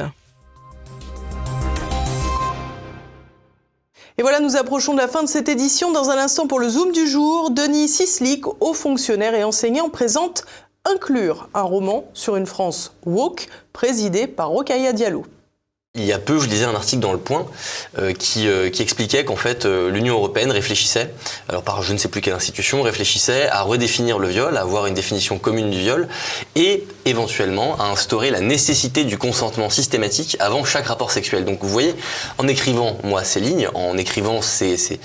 Et 4.20 4.22
voilà, 4.22 4.42
nous 4.42 4.58
approchons 4.58 4.92
de 4.92 4.98
la 4.98 5.08
fin 5.08 5.24
de 5.24 5.30
cette 5.30 5.48
édition. 5.48 5.94
Dans 5.94 6.10
un 6.10 6.18
instant, 6.18 6.46
pour 6.46 6.60
le 6.60 6.68
Zoom 6.68 6.92
du 6.92 7.08
jour, 7.08 7.52
Denis 7.52 7.88
Sislik, 7.88 8.46
haut 8.60 8.74
fonctionnaire 8.74 9.34
et 9.34 9.46
enseignant, 9.46 9.88
présente 9.88 10.44
Inclure, 10.84 11.48
un 11.54 11.62
roman 11.62 12.04
sur 12.14 12.36
une 12.36 12.46
France 12.46 12.98
woke, 13.06 13.48
présidé 13.72 14.28
par 14.28 14.50
Rokhaya 14.50 14.92
Diallo. 14.92 15.24
Il 15.96 16.06
y 16.06 16.14
a 16.14 16.20
peu, 16.20 16.40
je 16.40 16.48
lisais 16.48 16.66
un 16.66 16.76
article 16.76 17.02
dans 17.02 17.14
Le 17.14 17.18
Point 17.18 17.48
euh, 17.98 18.14
qui, 18.14 18.48
euh, 18.48 18.70
qui, 18.70 18.84
expliquait 18.84 19.26
qu'en 19.26 19.36
fait 19.36 19.66
euh, 19.66 19.90
l'Union 19.90 20.14
européenne 20.14 20.52
réfléchissait, 20.52 21.12
alors 21.48 21.64
par 21.64 21.82
je 21.82 21.94
ne 21.94 21.98
sais 21.98 22.10
plus 22.10 22.22
quelle 22.22 22.36
institution, 22.36 22.84
réfléchissait 22.84 23.50
à 23.50 23.64
redéfinir 23.64 24.20
le 24.20 24.28
viol, 24.28 24.56
à 24.56 24.62
avoir 24.62 24.86
une 24.86 24.94
définition 24.94 25.40
commune 25.40 25.72
du 25.72 25.80
viol 25.80 26.08
et 26.56 26.86
éventuellement 27.06 27.76
à 27.80 27.86
instaurer 27.86 28.30
la 28.30 28.40
nécessité 28.40 29.04
du 29.04 29.18
consentement 29.18 29.72
systématique 29.72 30.38
avant 30.40 30.64
chaque 30.64 30.86
rapport 30.86 31.10
sexuel. 31.10 31.44
Donc 31.44 31.58
vous 31.64 31.70
voyez, 31.70 31.96
en 32.38 32.48
écrivant 32.48 33.00
moi 33.04 33.24
ces 33.24 33.40
lignes, 33.40 33.68
en 33.74 33.98
écrivant 33.98 34.44
ces, 34.44 34.78
ces, 34.78 35.00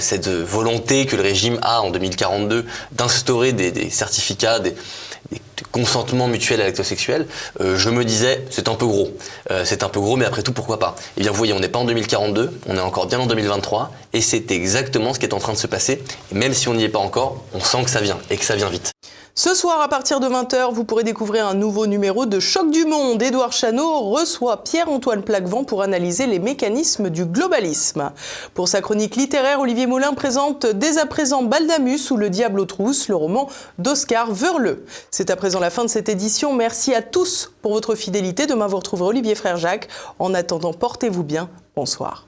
cette 0.00 0.28
volonté 0.28 1.06
que 1.06 1.16
le 1.16 1.22
régime 1.22 1.58
a 1.62 1.80
en 1.80 1.88
2042 1.88 2.66
d'instaurer 2.92 3.54
des, 3.54 3.72
des 3.72 3.88
certificats, 3.88 4.58
des, 4.58 4.74
des 5.30 5.40
consentements 5.72 6.28
mutuels 6.28 6.60
à 6.60 6.64
l'acte 6.64 6.82
sexuel, 6.82 7.26
euh, 7.60 7.76
je 7.76 7.90
me 7.90 8.04
disais 8.04 8.44
c'est 8.50 8.68
un 8.68 8.74
peu 8.74 8.86
gros. 8.86 9.10
Euh, 9.50 9.64
c'est 9.64 9.82
un 9.82 9.88
peu 9.88 10.00
gros, 10.00 10.16
mais 10.16 10.24
après 10.24 10.42
tout, 10.42 10.52
pourquoi 10.52 10.78
pas? 10.78 10.96
Eh 11.16 11.22
bien, 11.22 11.30
vous 11.30 11.36
voyez, 11.36 11.52
on 11.52 11.60
n'est 11.60 11.68
pas 11.68 11.78
en 11.78 11.84
2042, 11.84 12.60
on 12.66 12.76
est 12.76 12.80
encore 12.80 13.06
bien 13.06 13.18
en 13.18 13.26
2023, 13.26 13.92
et 14.12 14.20
c'est 14.20 14.50
exactement 14.50 15.14
ce 15.14 15.18
qui 15.18 15.26
est 15.26 15.34
en 15.34 15.38
train 15.38 15.52
de 15.52 15.58
se 15.58 15.66
passer. 15.66 16.02
Et 16.32 16.34
même 16.34 16.54
si 16.54 16.68
on 16.68 16.74
n'y 16.74 16.84
est 16.84 16.88
pas 16.88 16.98
encore, 16.98 17.44
on 17.54 17.60
sent 17.60 17.84
que 17.84 17.90
ça 17.90 18.00
vient, 18.00 18.18
et 18.30 18.36
que 18.36 18.44
ça 18.44 18.56
vient 18.56 18.68
vite. 18.68 18.95
Ce 19.38 19.52
soir, 19.52 19.82
à 19.82 19.88
partir 19.88 20.18
de 20.18 20.28
20h, 20.28 20.72
vous 20.72 20.84
pourrez 20.84 21.04
découvrir 21.04 21.46
un 21.46 21.52
nouveau 21.52 21.86
numéro 21.86 22.24
de 22.24 22.40
Choc 22.40 22.70
du 22.70 22.86
Monde. 22.86 23.22
Édouard 23.22 23.52
Chano 23.52 24.00
reçoit 24.00 24.64
Pierre-Antoine 24.64 25.22
Plaquevent 25.22 25.64
pour 25.64 25.82
analyser 25.82 26.26
les 26.26 26.38
mécanismes 26.38 27.10
du 27.10 27.26
globalisme. 27.26 28.12
Pour 28.54 28.66
sa 28.66 28.80
chronique 28.80 29.14
littéraire, 29.14 29.60
Olivier 29.60 29.86
Moulin 29.86 30.14
présente 30.14 30.64
dès 30.64 30.96
à 30.96 31.04
présent 31.04 31.42
Baldamus 31.42 32.10
ou 32.10 32.16
Le 32.16 32.30
Diable 32.30 32.60
aux 32.60 32.64
trousses, 32.64 33.08
le 33.08 33.14
roman 33.14 33.46
d'Oscar 33.76 34.32
Verleux. 34.32 34.86
C'est 35.10 35.28
à 35.28 35.36
présent 35.36 35.60
la 35.60 35.68
fin 35.68 35.84
de 35.84 35.90
cette 35.90 36.08
édition. 36.08 36.54
Merci 36.54 36.94
à 36.94 37.02
tous 37.02 37.52
pour 37.60 37.74
votre 37.74 37.94
fidélité. 37.94 38.46
Demain, 38.46 38.68
vous 38.68 38.78
retrouverez 38.78 39.10
Olivier 39.10 39.34
Frère 39.34 39.58
Jacques. 39.58 39.88
En 40.18 40.32
attendant, 40.32 40.72
portez-vous 40.72 41.24
bien. 41.24 41.50
Bonsoir. 41.76 42.25